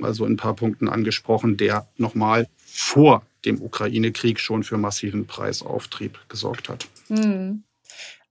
also 0.00 0.24
in 0.26 0.34
ein 0.34 0.36
paar 0.36 0.54
Punkten 0.54 0.88
angesprochen, 0.88 1.56
der 1.56 1.88
nochmal 1.96 2.48
vor 2.64 3.24
dem 3.44 3.62
Ukraine-Krieg 3.62 4.40
schon 4.40 4.64
für 4.64 4.76
massiven 4.76 5.26
Preisauftrieb 5.26 6.18
gesorgt 6.28 6.68
hat. 6.68 6.86
Hm. 7.08 7.62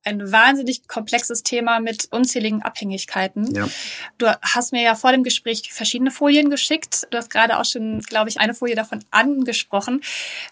Ein 0.07 0.31
wahnsinnig 0.31 0.88
komplexes 0.88 1.41
Thema 1.41 1.79
mit 1.79 2.10
unzähligen 2.12 2.62
Abhängigkeiten. 2.62 3.55
Ja. 3.55 3.67
Du 4.19 4.27
hast 4.43 4.72
mir 4.72 4.84
ja 4.84 4.93
vor 4.93 5.12
dem 5.12 5.24
Gespräch 5.24 5.74
verschiedene 5.74 6.12
Folien 6.12 6.51
geschickt. 6.51 7.07
Du 7.10 7.17
hast 7.17 7.31
gerade 7.31 7.57
auch 7.57 7.65
schon, 7.65 8.01
glaube 8.01 8.29
ich, 8.29 8.39
eine 8.39 8.53
Folie 8.53 8.75
davon 8.75 9.03
angesprochen. 9.10 10.03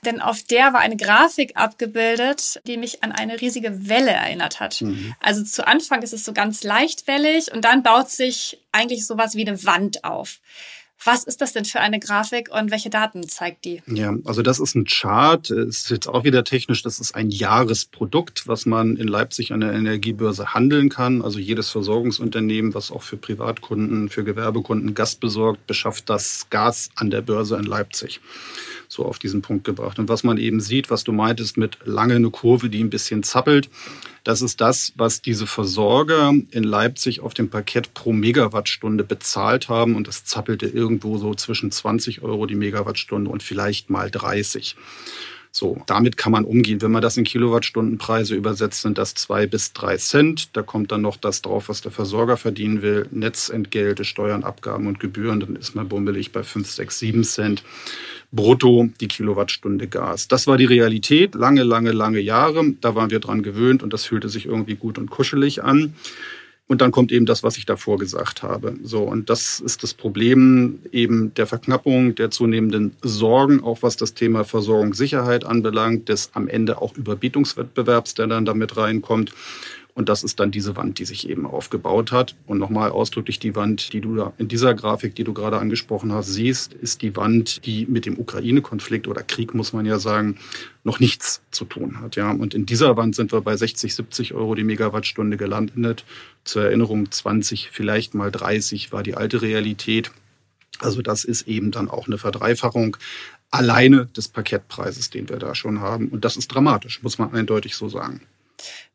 Denn 0.05 0.21
auf 0.21 0.41
der 0.41 0.73
war 0.73 0.79
eine 0.79 0.97
Grafik 0.97 1.55
abgebildet, 1.55 2.61
die 2.65 2.77
mich 2.77 3.03
an 3.03 3.11
eine 3.11 3.41
riesige 3.41 3.87
Welle 3.87 4.09
erinnert 4.09 4.59
hat. 4.59 4.81
Mhm. 4.81 5.13
Also 5.19 5.43
zu 5.43 5.67
Anfang 5.67 6.01
ist 6.01 6.13
es 6.13 6.25
so 6.25 6.33
ganz 6.33 6.63
leichtwellig 6.63 7.51
und 7.51 7.63
dann 7.63 7.83
baut 7.83 8.09
sich 8.09 8.59
eigentlich 8.71 9.05
sowas 9.05 9.35
wie 9.35 9.47
eine 9.47 9.63
Wand 9.65 10.03
auf. 10.03 10.39
Was 11.05 11.23
ist 11.23 11.41
das 11.41 11.53
denn 11.53 11.65
für 11.65 11.79
eine 11.79 11.99
Grafik 11.99 12.49
und 12.51 12.71
welche 12.71 12.89
Daten 12.89 13.27
zeigt 13.27 13.65
die? 13.65 13.81
Ja, 13.87 14.15
also 14.25 14.41
das 14.41 14.59
ist 14.59 14.75
ein 14.75 14.85
Chart, 14.85 15.49
ist 15.49 15.89
jetzt 15.89 16.07
auch 16.07 16.23
wieder 16.23 16.43
technisch, 16.43 16.81
das 16.81 16.99
ist 16.99 17.15
ein 17.15 17.29
Jahresprodukt, 17.29 18.47
was 18.47 18.65
man 18.65 18.95
in 18.95 19.07
Leipzig 19.07 19.51
an 19.51 19.59
der 19.59 19.73
Energiebörse 19.73 20.53
handeln 20.53 20.89
kann. 20.89 21.21
Also 21.21 21.39
jedes 21.39 21.69
Versorgungsunternehmen, 21.69 22.73
was 22.73 22.91
auch 22.91 23.03
für 23.03 23.17
Privatkunden, 23.17 24.09
für 24.09 24.23
Gewerbekunden 24.23 24.93
Gas 24.93 25.15
besorgt, 25.15 25.67
beschafft 25.67 26.09
das 26.09 26.47
Gas 26.49 26.89
an 26.95 27.09
der 27.09 27.21
Börse 27.21 27.57
in 27.57 27.65
Leipzig 27.65 28.21
so 28.87 29.05
auf 29.05 29.19
diesen 29.19 29.41
Punkt 29.41 29.63
gebracht. 29.63 29.99
Und 29.99 30.07
was 30.07 30.23
man 30.23 30.37
eben 30.37 30.59
sieht, 30.59 30.89
was 30.89 31.03
du 31.03 31.11
meintest 31.11 31.57
mit 31.57 31.77
lange 31.83 32.15
eine 32.15 32.29
Kurve, 32.29 32.69
die 32.69 32.83
ein 32.83 32.89
bisschen 32.89 33.23
zappelt, 33.23 33.69
das 34.23 34.41
ist 34.41 34.61
das, 34.61 34.93
was 34.95 35.21
diese 35.21 35.47
Versorger 35.47 36.33
in 36.51 36.63
Leipzig 36.63 37.19
auf 37.19 37.33
dem 37.33 37.49
Parkett 37.49 37.93
pro 37.93 38.13
Megawattstunde 38.13 39.03
bezahlt 39.03 39.67
haben. 39.67 39.95
Und 39.95 40.07
das 40.07 40.23
zappelte 40.23 40.67
irgendwo 40.67 41.17
so 41.17 41.33
zwischen 41.35 41.71
20 41.71 42.21
Euro 42.21 42.45
die 42.45 42.55
Megawattstunde 42.55 43.29
und 43.29 43.43
vielleicht 43.43 43.89
mal 43.89 44.09
30. 44.09 44.75
So, 45.55 45.83
damit 45.85 46.17
kann 46.17 46.31
man 46.31 46.45
umgehen. 46.45 46.81
Wenn 46.81 46.91
man 46.91 47.03
das 47.03 47.15
in 47.15 47.25
Kilowattstundenpreise 47.25 48.33
übersetzt, 48.33 48.81
sind 48.81 48.97
das 48.97 49.13
zwei 49.13 49.45
bis 49.45 49.71
drei 49.71 49.97
Cent. 49.97 50.55
Da 50.55 50.63
kommt 50.63 50.91
dann 50.91 51.01
noch 51.01 51.15
das 51.15 51.43
drauf, 51.43 51.69
was 51.69 51.81
der 51.81 51.91
Versorger 51.91 52.37
verdienen 52.37 52.81
will. 52.81 53.07
Netzentgelte, 53.11 54.03
Steuern, 54.03 54.43
Abgaben 54.43 54.87
und 54.87 54.99
Gebühren. 54.99 55.41
Dann 55.41 55.55
ist 55.55 55.75
man 55.75 55.87
bummelig 55.89 56.31
bei 56.31 56.41
fünf, 56.41 56.71
sechs, 56.71 56.97
sieben 56.97 57.23
Cent 57.23 57.63
brutto 58.33 58.89
die 58.99 59.07
Kilowattstunde 59.07 59.87
Gas. 59.87 60.27
Das 60.27 60.47
war 60.47 60.57
die 60.57 60.65
Realität 60.65 61.35
lange, 61.35 61.63
lange, 61.63 61.91
lange 61.91 62.19
Jahre. 62.19 62.73
Da 62.81 62.95
waren 62.95 63.11
wir 63.11 63.19
dran 63.19 63.43
gewöhnt 63.43 63.83
und 63.83 63.93
das 63.93 64.05
fühlte 64.05 64.27
sich 64.27 64.47
irgendwie 64.47 64.75
gut 64.75 64.97
und 64.97 65.09
kuschelig 65.09 65.63
an. 65.63 65.93
Und 66.65 66.81
dann 66.81 66.91
kommt 66.91 67.11
eben 67.11 67.25
das, 67.25 67.43
was 67.43 67.57
ich 67.57 67.65
davor 67.65 67.99
gesagt 67.99 68.41
habe. 68.41 68.75
So, 68.83 69.03
und 69.03 69.29
das 69.29 69.59
ist 69.59 69.83
das 69.83 69.93
Problem 69.93 70.79
eben 70.91 71.33
der 71.35 71.45
Verknappung, 71.45 72.15
der 72.15 72.31
zunehmenden 72.31 72.95
Sorgen, 73.01 73.61
auch 73.61 73.83
was 73.83 73.97
das 73.97 74.13
Thema 74.13 74.45
Versorgungssicherheit 74.45 75.43
anbelangt, 75.43 76.09
des 76.09 76.31
am 76.33 76.47
Ende 76.47 76.81
auch 76.81 76.95
Überbietungswettbewerbs, 76.95 78.15
der 78.15 78.27
dann 78.27 78.45
damit 78.45 78.77
reinkommt. 78.77 79.33
Und 79.95 80.09
das 80.09 80.23
ist 80.23 80.39
dann 80.39 80.49
diese 80.49 80.75
Wand, 80.75 80.97
die 80.97 81.05
sich 81.05 81.29
eben 81.29 81.45
aufgebaut 81.45 82.11
hat. 82.11 82.35
Und 82.47 82.57
nochmal 82.57 82.89
ausdrücklich 82.89 83.37
die 83.37 83.55
Wand, 83.55 83.93
die 83.93 84.01
du 84.01 84.15
da 84.15 84.33
in 84.37 84.47
dieser 84.47 84.73
Grafik, 84.73 85.13
die 85.13 85.23
du 85.23 85.33
gerade 85.33 85.59
angesprochen 85.59 86.11
hast, 86.11 86.33
siehst, 86.33 86.73
ist 86.73 87.03
die 87.03 87.15
Wand, 87.15 87.65
die 87.65 87.85
mit 87.85 88.07
dem 88.07 88.17
Ukraine-Konflikt 88.17 89.07
oder 89.07 89.21
Krieg, 89.21 89.53
muss 89.53 89.71
man 89.71 89.85
ja 89.85 89.99
sagen, 89.99 90.37
noch 90.83 90.99
nichts 90.99 91.43
zu 91.51 91.65
tun 91.65 92.01
hat. 92.01 92.15
Ja, 92.15 92.31
und 92.31 92.55
in 92.55 92.65
dieser 92.65 92.97
Wand 92.97 93.15
sind 93.15 93.31
wir 93.31 93.41
bei 93.41 93.55
60, 93.55 93.93
70 93.93 94.33
Euro 94.33 94.55
die 94.55 94.63
Megawattstunde 94.63 95.37
gelandet. 95.37 96.05
Zur 96.43 96.63
Erinnerung 96.63 97.11
20, 97.11 97.69
vielleicht 97.71 98.15
mal 98.15 98.31
30 98.31 98.91
war 98.91 99.03
die 99.03 99.15
alte 99.15 99.43
Realität. 99.43 100.11
Also 100.79 101.03
das 101.03 101.23
ist 101.23 101.47
eben 101.47 101.69
dann 101.69 101.87
auch 101.87 102.07
eine 102.07 102.17
Verdreifachung 102.17 102.97
alleine 103.51 104.07
des 104.07 104.27
Parkettpreises, 104.27 105.11
den 105.11 105.29
wir 105.29 105.37
da 105.37 105.53
schon 105.53 105.79
haben. 105.79 106.07
Und 106.07 106.25
das 106.25 106.35
ist 106.35 106.47
dramatisch, 106.47 107.03
muss 107.03 107.19
man 107.19 107.31
eindeutig 107.33 107.75
so 107.75 107.87
sagen. 107.87 108.21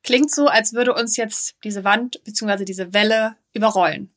Klingt 0.03 0.31
so, 0.31 0.47
als 0.47 0.73
würde 0.73 0.95
uns 0.95 1.17
jetzt 1.17 1.57
diese 1.65 1.85
Wand 1.85 2.23
bzw. 2.25 2.65
diese 2.65 2.93
Welle 2.93 3.37
überrollen. 3.53 4.11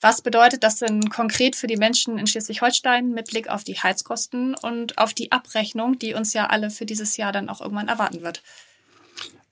Was 0.00 0.20
bedeutet 0.20 0.62
das 0.62 0.76
denn 0.76 1.08
konkret 1.08 1.56
für 1.56 1.66
die 1.66 1.78
Menschen 1.78 2.18
in 2.18 2.26
Schleswig-Holstein 2.26 3.10
mit 3.10 3.30
Blick 3.30 3.48
auf 3.48 3.64
die 3.64 3.78
Heizkosten 3.78 4.54
und 4.54 4.98
auf 4.98 5.14
die 5.14 5.32
Abrechnung, 5.32 5.98
die 5.98 6.12
uns 6.12 6.34
ja 6.34 6.48
alle 6.48 6.68
für 6.68 6.84
dieses 6.84 7.16
Jahr 7.16 7.32
dann 7.32 7.48
auch 7.48 7.62
irgendwann 7.62 7.88
erwarten 7.88 8.20
wird? 8.20 8.42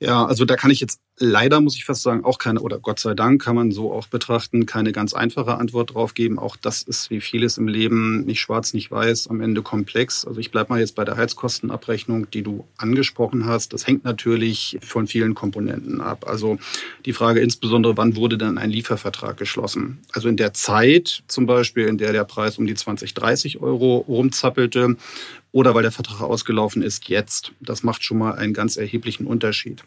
Ja, 0.03 0.27
also 0.27 0.45
da 0.45 0.57
kann 0.57 0.73
ich 0.73 0.81
jetzt 0.81 1.01
leider, 1.17 1.61
muss 1.61 1.77
ich 1.77 1.85
fast 1.85 2.03
sagen, 2.03 2.25
auch 2.25 2.39
keine, 2.39 2.61
oder 2.61 2.81
Gott 2.81 2.99
sei 2.99 3.15
Dank 3.15 3.41
kann 3.41 3.55
man 3.55 3.71
so 3.71 3.93
auch 3.93 4.09
betrachten, 4.09 4.67
keine 4.67 4.91
ganz 4.91 5.15
einfache 5.15 5.59
Antwort 5.59 5.95
drauf 5.95 6.15
geben. 6.15 6.41
Auch 6.41 6.57
das 6.57 6.83
ist 6.83 7.11
wie 7.11 7.21
vieles 7.21 7.57
im 7.57 7.69
Leben 7.69 8.25
nicht 8.25 8.41
schwarz, 8.41 8.75
nicht 8.75 8.91
weiß, 8.91 9.29
am 9.29 9.41
Ende 9.41 9.63
komplex. 9.63 10.27
Also 10.27 10.41
ich 10.41 10.51
bleibe 10.51 10.73
mal 10.73 10.81
jetzt 10.81 10.97
bei 10.97 11.05
der 11.05 11.17
Heizkostenabrechnung, 11.17 12.29
die 12.33 12.43
du 12.43 12.67
angesprochen 12.79 13.47
hast. 13.47 13.73
Das 13.75 13.87
hängt 13.87 14.03
natürlich 14.03 14.77
von 14.83 15.07
vielen 15.07 15.37
Komponenten 15.37 16.01
ab. 16.01 16.25
Also 16.27 16.59
die 17.07 17.13
Frage 17.13 17.39
insbesondere, 17.39 17.97
wann 17.97 18.17
wurde 18.17 18.39
denn 18.39 18.59
ein 18.59 18.71
Liefervertrag 18.71 19.37
geschlossen? 19.37 20.01
Also 20.11 20.29
in 20.29 20.37
der 20.37 20.53
Zeit 20.53 21.23
zum 21.29 21.47
Beispiel, 21.47 21.87
in 21.87 21.99
der 21.99 22.11
der 22.11 22.25
Preis 22.25 22.59
um 22.59 22.67
die 22.67 22.75
20, 22.75 23.15
30 23.15 23.61
Euro 23.61 23.99
rumzappelte, 23.99 24.97
oder 25.53 25.75
weil 25.75 25.83
der 25.83 25.93
Vertrag 25.93 26.23
ausgelaufen 26.23 26.83
ist 26.83 27.09
jetzt. 27.09 27.53
Das 27.61 27.83
macht 27.83 28.03
schon 28.03 28.19
mal 28.19 28.33
einen 28.35 28.55
ganz 28.55 28.77
erheblichen 28.77 29.27
Unterschied. 29.27 29.85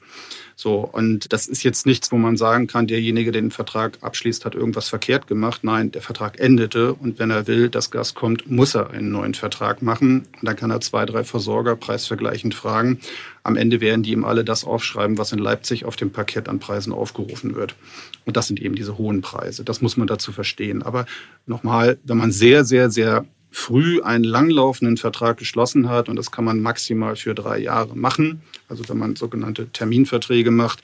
So, 0.58 0.80
und 0.80 1.34
das 1.34 1.48
ist 1.48 1.64
jetzt 1.64 1.86
nichts, 1.86 2.12
wo 2.14 2.18
man 2.18 2.38
sagen 2.38 2.68
kann, 2.68 2.88
derjenige, 2.88 3.34
der 3.34 3.42
den 3.42 3.52
Vertrag 3.52 3.98
abschließt, 4.02 4.46
hat 4.46 4.56
irgendwas 4.56 4.88
verkehrt 4.88 5.28
gemacht. 5.28 5.66
Nein, 5.66 5.92
der 5.92 6.02
Vertrag 6.02 6.40
endete 6.40 6.94
und 6.94 7.20
wenn 7.20 7.30
er 7.30 7.46
will, 7.48 7.70
dass 7.70 7.92
Gas 7.92 8.14
kommt, 8.14 8.50
muss 8.50 8.74
er 8.74 8.92
einen 8.92 9.12
neuen 9.12 9.34
Vertrag 9.34 9.82
machen. 9.82 10.26
Und 10.40 10.48
dann 10.48 10.56
kann 10.56 10.72
er 10.72 10.80
zwei, 10.80 11.06
drei 11.06 11.26
Versorger 11.26 11.76
preisvergleichend 11.76 12.56
fragen. 12.56 13.00
Am 13.44 13.58
Ende 13.58 13.82
werden 13.82 14.04
die 14.04 14.14
ihm 14.14 14.24
alle 14.24 14.46
das 14.46 14.64
aufschreiben, 14.64 15.18
was 15.18 15.34
in 15.34 15.40
Leipzig 15.40 15.84
auf 15.84 15.98
dem 15.98 16.12
Parkett 16.12 16.48
an 16.48 16.60
Preisen 16.60 16.94
aufgerufen 16.94 17.56
wird. 17.56 17.76
Und 18.24 18.38
das 18.38 18.48
sind 18.48 18.62
eben 18.62 18.76
diese 18.76 18.98
hohen 18.98 19.22
Preise. 19.22 19.66
Das 19.66 19.82
muss 19.82 19.98
man 19.98 20.08
dazu 20.08 20.32
verstehen. 20.32 20.84
Aber 20.84 21.06
nochmal, 21.46 21.98
wenn 22.06 22.18
man 22.18 22.32
sehr, 22.32 22.64
sehr, 22.64 22.90
sehr 22.90 23.26
früh 23.56 24.02
einen 24.02 24.26
langlaufenden 24.26 24.98
Vertrag 24.98 25.38
geschlossen 25.38 25.88
hat, 25.88 26.10
und 26.10 26.18
das 26.18 26.30
kann 26.30 26.44
man 26.44 26.60
maximal 26.60 27.16
für 27.16 27.34
drei 27.34 27.58
Jahre 27.58 27.96
machen, 27.96 28.42
also 28.68 28.84
wenn 28.90 28.98
man 28.98 29.16
sogenannte 29.16 29.70
Terminverträge 29.70 30.52
macht, 30.52 30.84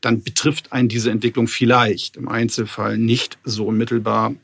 dann 0.00 0.22
betrifft 0.22 0.72
einen 0.72 0.88
diese 0.88 1.10
Entwicklung 1.10 1.48
vielleicht 1.48 2.16
im 2.16 2.28
Einzelfall 2.28 2.96
nicht 2.96 3.38
so 3.42 3.66
unmittelbar, 3.66 4.34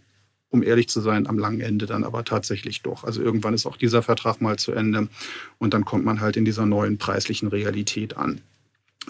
um 0.50 0.64
ehrlich 0.64 0.88
zu 0.88 1.00
sein, 1.00 1.28
am 1.28 1.38
langen 1.38 1.60
Ende 1.60 1.86
dann 1.86 2.02
aber 2.02 2.24
tatsächlich 2.24 2.82
doch. 2.82 3.04
Also 3.04 3.22
irgendwann 3.22 3.54
ist 3.54 3.64
auch 3.64 3.76
dieser 3.76 4.02
Vertrag 4.02 4.40
mal 4.40 4.58
zu 4.58 4.72
Ende 4.72 5.06
und 5.58 5.72
dann 5.72 5.84
kommt 5.84 6.04
man 6.04 6.20
halt 6.20 6.36
in 6.36 6.44
dieser 6.44 6.66
neuen 6.66 6.98
preislichen 6.98 7.46
Realität 7.46 8.16
an. 8.16 8.40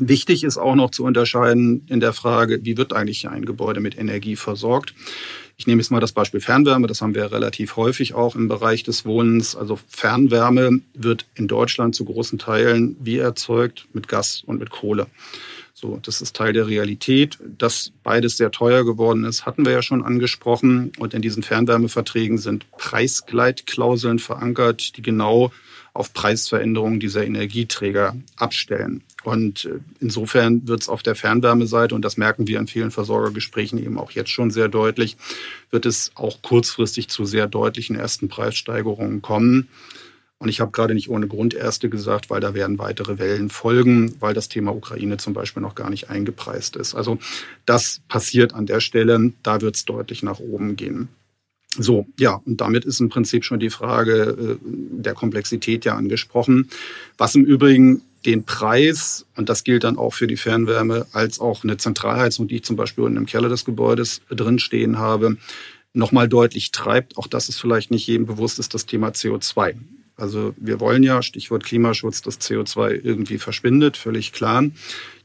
Wichtig 0.01 0.45
ist 0.45 0.59
auch 0.59 0.75
noch 0.75 0.91
zu 0.91 1.05
unterscheiden 1.05 1.85
in 1.89 2.01
der 2.01 2.13
Frage, 2.13 2.61
wie 2.65 2.77
wird 2.77 2.93
eigentlich 2.93 3.29
ein 3.29 3.45
Gebäude 3.45 3.81
mit 3.81 3.99
Energie 3.99 4.37
versorgt. 4.37 4.95
Ich 5.57 5.67
nehme 5.67 5.83
jetzt 5.83 5.91
mal 5.91 5.99
das 5.99 6.13
Beispiel 6.13 6.41
Fernwärme. 6.41 6.87
Das 6.87 7.03
haben 7.03 7.17
wir 7.17 7.33
relativ 7.33 7.75
häufig 7.77 8.15
auch 8.15 8.37
im 8.37 8.47
Bereich 8.47 8.85
des 8.85 9.05
Wohnens. 9.05 9.57
Also 9.57 9.77
Fernwärme 9.89 10.81
wird 10.95 11.27
in 11.35 11.49
Deutschland 11.49 11.97
zu 11.97 12.05
großen 12.05 12.39
Teilen 12.39 12.97
wie 13.01 13.19
erzeugt 13.19 13.89
mit 13.93 14.07
Gas 14.07 14.45
und 14.47 14.61
mit 14.61 14.71
Kohle. 14.71 15.09
So, 15.75 15.99
das 16.03 16.21
ist 16.21 16.37
Teil 16.37 16.53
der 16.53 16.69
Realität. 16.69 17.39
Dass 17.59 17.93
beides 18.05 18.37
sehr 18.37 18.53
teuer 18.53 18.85
geworden 18.85 19.25
ist, 19.25 19.47
hatten 19.47 19.65
wir 19.65 19.73
ja 19.73 19.83
schon 19.83 20.05
angesprochen. 20.05 20.93
Und 20.99 21.13
in 21.13 21.23
diesen 21.23 21.43
Fernwärmeverträgen 21.43 22.39
sind 22.39 22.71
Preisgleitklauseln 22.79 24.21
verankert, 24.21 24.97
die 24.97 25.03
genau 25.03 25.51
auf 25.99 26.13
Preisveränderungen 26.13 27.01
dieser 27.01 27.27
Energieträger 27.27 28.15
abstellen. 28.37 29.03
Und 29.25 29.65
äh, 29.65 29.81
insofern 29.99 30.69
wird 30.69 30.83
es 30.83 30.89
auf 30.89 31.03
der 31.03 31.17
Fernwärmeseite, 31.17 31.93
und 31.93 32.05
das 32.05 32.17
merken 32.17 32.47
wir 32.47 32.61
in 32.61 32.69
vielen 32.69 32.93
Versorgergesprächen 32.93 33.83
eben 33.83 33.99
auch 33.99 34.13
jetzt 34.13 34.31
schon 34.31 34.53
sehr 34.53 34.69
deutlich, 34.69 35.17
wird 35.73 35.87
es 35.87 36.13
auch 36.15 36.41
kurzfristig 36.41 37.09
zu 37.09 37.25
sehr 37.25 37.49
deutlichen 37.49 37.97
ersten 37.97 38.29
Preissteigerungen 38.29 39.23
kommen. 39.23 39.69
Und 40.39 40.49
ich 40.49 40.61
habe 40.61 40.71
gerade 40.71 40.95
nicht 40.95 41.11
ohne 41.11 41.27
Grund 41.27 41.53
erste 41.53 41.89
gesagt, 41.89 42.31
weil 42.31 42.41
da 42.41 42.55
werden 42.55 42.79
weitere 42.79 43.19
Wellen 43.19 43.51
folgen, 43.51 44.15
weil 44.21 44.35
das 44.35 44.49
Thema 44.49 44.73
Ukraine 44.77 45.17
zum 45.17 45.33
Beispiel 45.33 45.63
noch 45.63 45.75
gar 45.75 45.91
nicht 45.91 46.11
eingepreist 46.11 46.77
ist. 46.77 46.95
Also 46.95 47.19
das 47.67 48.03
passiert 48.07 48.55
an 48.55 48.67
der 48.67 48.79
Stelle, 48.79 49.33
da 49.43 49.61
wird 49.61 49.75
es 49.75 49.85
deutlich 49.85 50.23
nach 50.23 50.39
oben 50.39 50.77
gehen. 50.77 51.09
So, 51.77 52.07
ja, 52.19 52.41
und 52.45 52.61
damit 52.61 52.85
ist 52.85 53.01
im 53.01 53.09
Prinzip 53.09 53.45
schon 53.45 53.61
die 53.61 53.71
Frage 53.71 54.59
äh, 54.63 54.65
der 54.65 55.15
Komplexität 55.15 55.85
ja 55.85 55.97
angesprochen. 55.97 56.71
Was 57.19 57.35
im 57.35 57.45
Übrigen 57.45 58.03
den 58.27 58.45
Preis, 58.45 59.27
und 59.37 59.49
das 59.49 59.65
gilt 59.65 59.85
dann 59.85 59.97
auch 59.97 60.13
für 60.13 60.27
die 60.27 60.37
Fernwärme, 60.37 61.07
als 61.13 61.41
auch 61.41 61.63
eine 61.63 61.77
Zentralheizung, 61.77 62.49
die 62.49 62.57
ich 62.57 62.65
zum 62.65 62.77
Beispiel 62.77 63.05
in 63.05 63.17
einem 63.17 63.27
Keller 63.27 63.49
des 63.49 63.65
Gebäudes 63.65 64.23
drinstehen 64.29 64.99
habe, 64.99 65.37
nochmal 65.93 66.29
deutlich 66.29 66.73
treibt. 66.73 67.17
Auch 67.17 67.27
das 67.27 67.49
ist 67.49 67.61
vielleicht 67.61 67.91
nicht 67.91 68.07
jedem 68.07 68.27
bewusst, 68.27 68.59
ist 68.59 68.75
das 68.75 68.87
Thema 68.87 69.09
CO2. 69.11 69.75
Also 70.17 70.53
wir 70.57 70.81
wollen 70.81 71.05
ja, 71.05 71.23
Stichwort 71.23 71.65
Klimaschutz, 71.65 72.23
dass 72.23 72.41
CO2 72.41 73.01
irgendwie 73.03 73.39
verschwindet, 73.39 73.97
völlig 73.97 74.33
klar. 74.33 74.65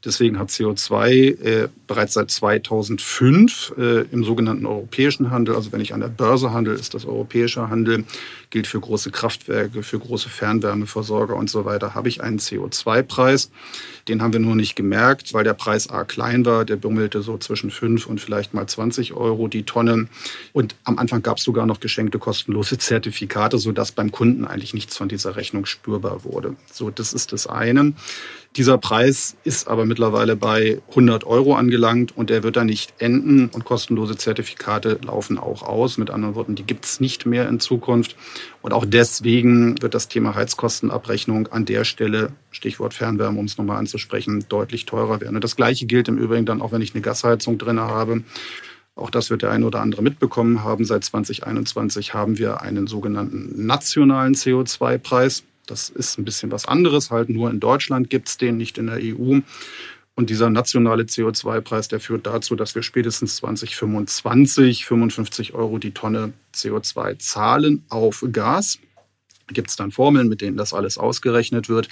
Deswegen 0.06 0.38
hat 0.38 0.50
CO2 0.50 1.40
äh, 1.42 1.70
bereits 1.88 2.14
seit 2.14 2.30
2005 2.30 3.74
äh, 3.78 4.02
im 4.12 4.24
sogenannten 4.24 4.66
europäischen 4.66 5.32
Handel, 5.32 5.56
also 5.56 5.72
wenn 5.72 5.82
ich 5.82 5.94
an 5.94 6.02
der 6.02 6.10
Börse 6.10 6.52
handle, 6.52 6.74
ist 6.74 6.94
das 6.94 7.06
europäischer 7.06 7.70
Handel, 7.70 8.04
gilt 8.50 8.68
für 8.68 8.80
große 8.80 9.12
Kraftwerke, 9.12 9.82
für 9.82 10.00
große 10.00 10.30
Fernwärmeversorger 10.30 11.36
und 11.36 11.50
so 11.50 11.66
weiter, 11.66 11.96
habe 11.96 12.10
ich 12.10 12.22
einen 12.22 12.40
CO2-Preis. 12.40 13.50
Den 14.10 14.22
haben 14.22 14.34
wir 14.34 14.42
nur 14.42 14.56
nicht 14.56 14.76
gemerkt, 14.76 15.34
weil 15.34 15.46
der 15.46 15.54
Preis 15.54 15.90
A 15.90 16.04
klein 16.04 16.46
war. 16.46 16.66
Der 16.66 16.76
bummelte 16.76 17.22
so 17.22 17.38
zwischen 17.38 17.72
5 17.72 18.06
und 18.06 18.20
vielleicht 18.20 18.54
mal 18.54 18.68
20 18.68 19.14
Euro 19.14 19.48
die 19.48 19.64
Tonne. 19.64 20.08
Und 20.52 20.76
am 20.84 21.00
Anfang 21.00 21.24
gab 21.24 21.38
es 21.38 21.44
sogar 21.44 21.66
noch 21.66 21.80
geschenkte 21.80 22.20
kostenlose 22.20 22.78
Zertifikate, 22.78 23.58
sodass 23.58 23.94
beim 23.94 24.12
Kunden 24.12 24.46
eigentlich 24.46 24.74
nichts 24.74 24.98
von 24.98 25.08
dieser 25.08 25.38
Rechnung 25.38 25.66
spürbar 25.66 26.26
wurde. 26.26 26.56
So, 26.72 26.90
das 26.90 27.14
ist 27.14 27.32
das 27.32 27.48
eine. 27.48 27.94
Dieser 28.56 28.78
Preis 28.78 29.36
ist 29.44 29.68
aber 29.68 29.84
mittlerweile 29.86 30.36
bei 30.36 30.80
100 30.90 31.24
Euro 31.24 31.56
angelangt 31.56 32.16
und 32.16 32.30
der 32.30 32.44
wird 32.44 32.56
da 32.56 32.64
nicht 32.64 32.94
enden 33.00 33.50
und 33.50 33.66
kostenlose 33.66 34.16
Zertifikate 34.16 35.00
laufen 35.04 35.40
auch 35.40 35.64
aus. 35.64 35.98
Mit 35.98 36.12
anderen 36.12 36.36
Worten, 36.36 36.54
die 36.54 36.64
gibt 36.64 36.86
es 36.86 37.00
nicht 37.00 37.26
mehr 37.26 37.50
in 37.50 37.60
Zukunft. 37.60 38.16
Und 38.62 38.72
auch 38.72 38.86
deswegen 38.86 39.82
wird 39.82 39.96
das 39.96 40.08
Thema 40.08 40.36
Heizkostenabrechnung 40.36 41.48
an 41.48 41.66
der 41.66 41.84
Stelle, 41.84 42.34
Stichwort 42.52 42.94
Fernwärme, 42.94 43.40
um 43.40 43.46
es 43.46 43.58
nochmal 43.58 43.78
anzusprechen, 43.78 44.46
deutlich 44.50 44.86
teurer 44.86 45.20
werden. 45.20 45.34
Und 45.34 45.44
das 45.44 45.56
Gleiche 45.56 45.88
gilt 45.88 46.08
im 46.08 46.20
Übrigen 46.20 46.46
dann 46.46 46.62
auch, 46.62 46.72
wenn 46.72 46.82
ich 46.84 46.94
eine 46.94 47.02
Gasheizung 47.02 47.58
drin 47.58 47.80
habe. 47.80 48.24
Auch 48.96 49.10
das 49.10 49.32
wird 49.32 49.42
der 49.42 49.50
eine 49.50 49.66
oder 49.66 49.82
andere 49.82 50.04
mitbekommen 50.04 50.64
haben. 50.64 50.86
Seit 50.86 51.04
2021 51.04 52.14
haben 52.14 52.38
wir 52.38 52.62
einen 52.62 52.86
sogenannten 52.86 53.66
nationalen 53.66 54.36
CO2-Preis. 54.36 55.44
Das 55.66 55.90
ist 55.90 56.18
ein 56.18 56.26
bisschen 56.26 56.52
was 56.52 56.66
anderes, 56.66 57.12
halt 57.12 57.30
nur 57.30 57.50
in 57.50 57.60
Deutschland 57.60 58.10
gibt 58.10 58.28
es 58.28 58.38
den, 58.38 58.58
nicht 58.58 58.78
in 58.78 58.88
der 58.88 59.00
EU. 59.02 59.40
Und 60.16 60.30
dieser 60.30 60.50
nationale 60.50 61.04
CO2-Preis, 61.04 61.88
der 61.88 62.00
führt 62.00 62.28
dazu, 62.28 62.56
dass 62.56 62.76
wir 62.76 62.84
spätestens 62.84 63.38
2025 63.38 64.86
55 64.86 65.54
Euro 65.56 65.80
die 65.80 65.92
Tonne 65.92 66.34
CO2 66.54 67.18
zahlen 67.18 67.84
auf 67.90 68.24
Gas 68.32 68.80
gibt 69.48 69.70
es 69.70 69.76
dann 69.76 69.92
Formeln, 69.92 70.28
mit 70.30 70.42
denen 70.42 70.58
das 70.58 70.74
alles 70.74 70.98
ausgerechnet 70.98 71.70
wird. 71.70 71.90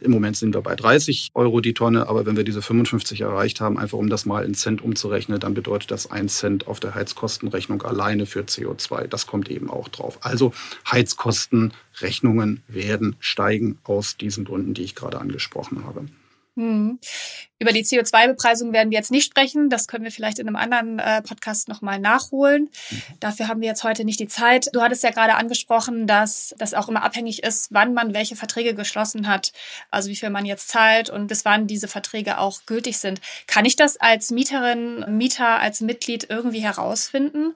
Im 0.00 0.10
Moment 0.10 0.36
sind 0.36 0.54
wir 0.54 0.62
bei 0.62 0.74
30 0.74 1.30
Euro 1.34 1.60
die 1.60 1.74
Tonne, 1.74 2.08
aber 2.08 2.26
wenn 2.26 2.36
wir 2.36 2.44
diese 2.44 2.62
55 2.62 3.20
erreicht 3.20 3.60
haben, 3.60 3.78
einfach 3.78 3.98
um 3.98 4.08
das 4.08 4.26
mal 4.26 4.44
in 4.44 4.54
Cent 4.54 4.82
umzurechnen, 4.82 5.40
dann 5.40 5.54
bedeutet 5.54 5.90
das 5.90 6.10
1 6.10 6.36
Cent 6.36 6.66
auf 6.66 6.80
der 6.80 6.94
Heizkostenrechnung 6.94 7.82
alleine 7.82 8.26
für 8.26 8.40
CO2. 8.42 9.06
Das 9.06 9.26
kommt 9.26 9.48
eben 9.50 9.70
auch 9.70 9.88
drauf. 9.88 10.18
Also 10.22 10.52
Heizkostenrechnungen 10.90 12.62
werden 12.68 13.16
steigen 13.20 13.78
aus 13.84 14.16
diesen 14.16 14.44
Gründen, 14.44 14.74
die 14.74 14.82
ich 14.82 14.94
gerade 14.94 15.20
angesprochen 15.20 15.84
habe. 15.84 16.06
Hm. 16.56 16.98
Über 17.58 17.72
die 17.72 17.84
CO2-Bepreisung 17.84 18.74
werden 18.74 18.90
wir 18.90 18.98
jetzt 18.98 19.10
nicht 19.10 19.24
sprechen. 19.24 19.70
Das 19.70 19.88
können 19.88 20.04
wir 20.04 20.10
vielleicht 20.10 20.38
in 20.38 20.46
einem 20.46 20.56
anderen 20.56 20.98
äh, 20.98 21.22
Podcast 21.22 21.68
nochmal 21.68 21.98
nachholen. 21.98 22.68
Mhm. 22.90 23.02
Dafür 23.20 23.48
haben 23.48 23.62
wir 23.62 23.68
jetzt 23.68 23.82
heute 23.82 24.04
nicht 24.04 24.20
die 24.20 24.28
Zeit. 24.28 24.68
Du 24.74 24.82
hattest 24.82 25.02
ja 25.02 25.10
gerade 25.10 25.36
angesprochen, 25.36 26.06
dass 26.06 26.54
das 26.58 26.74
auch 26.74 26.88
immer 26.88 27.02
abhängig 27.02 27.42
ist, 27.42 27.68
wann 27.70 27.94
man 27.94 28.12
welche 28.12 28.36
Verträge 28.36 28.74
geschlossen 28.74 29.26
hat, 29.26 29.52
also 29.90 30.10
wie 30.10 30.16
viel 30.16 30.28
man 30.28 30.44
jetzt 30.44 30.68
zahlt 30.68 31.08
und 31.08 31.28
bis 31.28 31.46
wann 31.46 31.66
diese 31.66 31.88
Verträge 31.88 32.38
auch 32.38 32.66
gültig 32.66 32.98
sind. 32.98 33.22
Kann 33.46 33.64
ich 33.64 33.76
das 33.76 33.96
als 33.96 34.30
Mieterin, 34.30 35.16
Mieter, 35.16 35.58
als 35.58 35.80
Mitglied 35.80 36.26
irgendwie 36.28 36.60
herausfinden? 36.60 37.54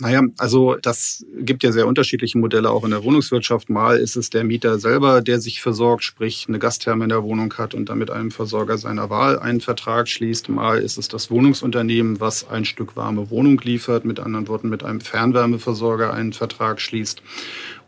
Naja, 0.00 0.22
also 0.38 0.74
das 0.74 1.24
gibt 1.38 1.62
ja 1.62 1.70
sehr 1.70 1.86
unterschiedliche 1.86 2.36
Modelle 2.36 2.70
auch 2.70 2.84
in 2.84 2.90
der 2.90 3.04
Wohnungswirtschaft. 3.04 3.70
Mal 3.70 3.98
ist 3.98 4.16
es 4.16 4.28
der 4.28 4.42
Mieter 4.42 4.80
selber, 4.80 5.22
der 5.22 5.38
sich 5.38 5.62
versorgt, 5.62 6.02
sprich 6.02 6.46
eine 6.48 6.58
Gastherme 6.58 7.04
in 7.04 7.10
der 7.10 7.22
Wohnung 7.22 7.54
hat 7.54 7.74
und 7.74 7.88
dann 7.88 7.98
mit 7.98 8.10
einem 8.10 8.32
Versorger 8.32 8.76
seiner 8.76 9.08
Wahl 9.08 9.38
einen 9.38 9.60
Vertrag 9.60 10.08
schließt. 10.08 10.48
Mal 10.48 10.78
ist 10.78 10.98
es 10.98 11.06
das 11.06 11.30
Wohnungsunternehmen, 11.30 12.18
was 12.18 12.48
ein 12.48 12.64
Stück 12.64 12.96
warme 12.96 13.30
Wohnung 13.30 13.60
liefert, 13.60 14.04
mit 14.04 14.18
anderen 14.18 14.48
Worten 14.48 14.68
mit 14.68 14.82
einem 14.82 15.00
Fernwärmeversorger 15.00 16.12
einen 16.12 16.32
Vertrag 16.32 16.80
schließt 16.80 17.22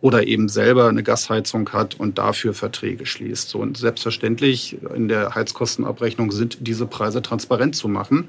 oder 0.01 0.29
eben 0.29 0.49
selber 0.49 0.89
eine 0.89 1.03
Gasheizung 1.03 1.69
hat 1.73 1.99
und 1.99 2.19
dafür 2.19 2.55
Verträge 2.55 3.07
schließt. 3.07 3.49
So, 3.49 3.59
und 3.59 3.79
selbstverständlich 3.79 4.77
in 4.95 5.09
der 5.09 5.35
Heizkostenabrechnung 5.35 6.31
sind 6.31 6.59
diese 6.61 6.87
Preise 6.87 7.21
transparent 7.21 7.75
zu 7.75 7.89
machen 7.89 8.29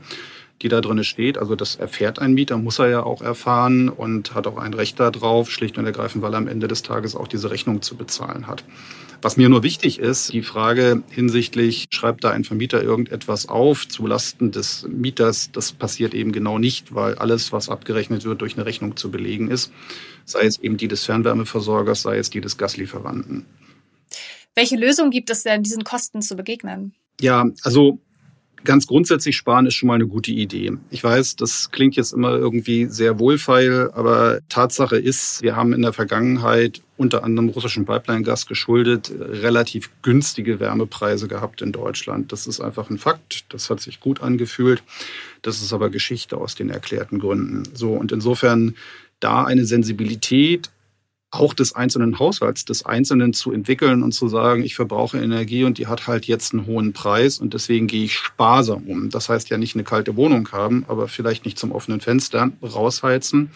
die 0.61 0.69
da 0.69 0.81
drin 0.81 1.03
steht. 1.03 1.37
Also 1.37 1.55
das 1.55 1.75
erfährt 1.75 2.19
ein 2.19 2.33
Mieter, 2.33 2.57
muss 2.57 2.79
er 2.79 2.89
ja 2.89 3.03
auch 3.03 3.21
erfahren 3.21 3.89
und 3.89 4.33
hat 4.33 4.47
auch 4.47 4.57
ein 4.57 4.73
Recht 4.73 4.99
darauf, 4.99 5.51
schlicht 5.51 5.77
und 5.77 5.85
ergreifend, 5.85 6.23
weil 6.23 6.33
er 6.33 6.37
am 6.37 6.47
Ende 6.47 6.67
des 6.67 6.83
Tages 6.83 7.15
auch 7.15 7.27
diese 7.27 7.51
Rechnung 7.51 7.81
zu 7.81 7.95
bezahlen 7.95 8.47
hat. 8.47 8.63
Was 9.21 9.37
mir 9.37 9.49
nur 9.49 9.63
wichtig 9.63 9.99
ist, 9.99 10.31
die 10.33 10.43
Frage 10.43 11.03
hinsichtlich, 11.09 11.87
schreibt 11.89 12.23
da 12.23 12.31
ein 12.31 12.43
Vermieter 12.43 12.83
irgendetwas 12.83 13.49
auf 13.49 13.87
zulasten 13.87 14.51
des 14.51 14.87
Mieters, 14.87 15.51
das 15.51 15.71
passiert 15.71 16.13
eben 16.13 16.31
genau 16.31 16.59
nicht, 16.59 16.93
weil 16.93 17.15
alles, 17.15 17.51
was 17.51 17.69
abgerechnet 17.69 18.25
wird, 18.25 18.41
durch 18.41 18.55
eine 18.55 18.65
Rechnung 18.65 18.95
zu 18.95 19.09
belegen 19.09 19.49
ist, 19.49 19.71
sei 20.25 20.45
es 20.45 20.59
eben 20.59 20.77
die 20.77 20.87
des 20.87 21.05
Fernwärmeversorgers, 21.05 22.03
sei 22.03 22.17
es 22.17 22.29
die 22.29 22.41
des 22.41 22.57
Gaslieferanten. 22.57 23.45
Welche 24.53 24.75
Lösung 24.75 25.09
gibt 25.11 25.29
es 25.29 25.43
denn, 25.43 25.63
diesen 25.63 25.83
Kosten 25.83 26.21
zu 26.21 26.35
begegnen? 26.35 26.93
Ja, 27.19 27.45
also 27.63 27.99
Ganz 28.67 28.85
grundsätzlich 28.85 29.37
sparen 29.37 29.65
ist 29.65 29.75
schon 29.75 29.87
mal 29.87 29.93
eine 29.93 30.07
gute 30.07 30.31
Idee. 30.31 30.73
Ich 30.89 31.01
weiß, 31.01 31.37
das 31.37 31.71
klingt 31.71 31.95
jetzt 31.95 32.11
immer 32.11 32.31
irgendwie 32.31 32.87
sehr 32.87 33.17
wohlfeil, 33.17 33.91
aber 33.93 34.41
Tatsache 34.49 34.97
ist, 34.97 35.41
wir 35.41 35.55
haben 35.55 35.71
in 35.71 35.83
der 35.83 35.93
Vergangenheit 35.93 36.81
unter 36.97 37.23
anderem 37.23 37.47
russischen 37.47 37.85
Pipeline-Gas 37.85 38.45
geschuldet 38.45 39.09
relativ 39.17 39.89
günstige 40.01 40.59
Wärmepreise 40.59 41.29
gehabt 41.29 41.61
in 41.61 41.71
Deutschland. 41.71 42.33
Das 42.33 42.45
ist 42.45 42.59
einfach 42.59 42.89
ein 42.89 42.97
Fakt. 42.97 43.45
Das 43.53 43.69
hat 43.69 43.79
sich 43.79 44.01
gut 44.01 44.21
angefühlt. 44.21 44.83
Das 45.43 45.61
ist 45.61 45.71
aber 45.71 45.89
Geschichte 45.89 46.35
aus 46.35 46.55
den 46.55 46.69
erklärten 46.69 47.19
Gründen. 47.19 47.63
So 47.73 47.93
und 47.93 48.11
insofern 48.11 48.75
da 49.21 49.45
eine 49.45 49.63
Sensibilität 49.63 50.71
auch 51.29 51.53
des 51.53 51.75
einzelnen 51.75 52.19
Haushalts, 52.19 52.63
des 52.65 52.85
Einzelnen 52.85 53.33
zu 53.33 53.51
entwickeln 53.51 54.01
und 54.01 54.13
zu 54.13 54.29
sagen, 54.29 54.63
ich 54.63 54.75
verbrauche 54.75 55.17
Energie 55.17 55.65
und 55.65 55.77
die 55.77 55.87
hat 55.87 56.07
halt 56.07 56.25
jetzt 56.25 56.53
einen 56.53 56.65
hohen 56.65 56.93
Preis 56.93 57.39
und 57.39 57.53
deswegen 57.53 57.87
gehe 57.87 58.05
ich 58.05 58.13
sparsam 58.13 58.83
um. 58.83 59.09
Das 59.09 59.27
heißt 59.27 59.49
ja 59.49 59.57
nicht 59.57 59.75
eine 59.75 59.83
kalte 59.83 60.15
Wohnung 60.15 60.49
haben, 60.51 60.85
aber 60.87 61.07
vielleicht 61.07 61.45
nicht 61.45 61.59
zum 61.59 61.71
offenen 61.71 61.99
Fenster 61.99 62.51
rausheizen. 62.63 63.51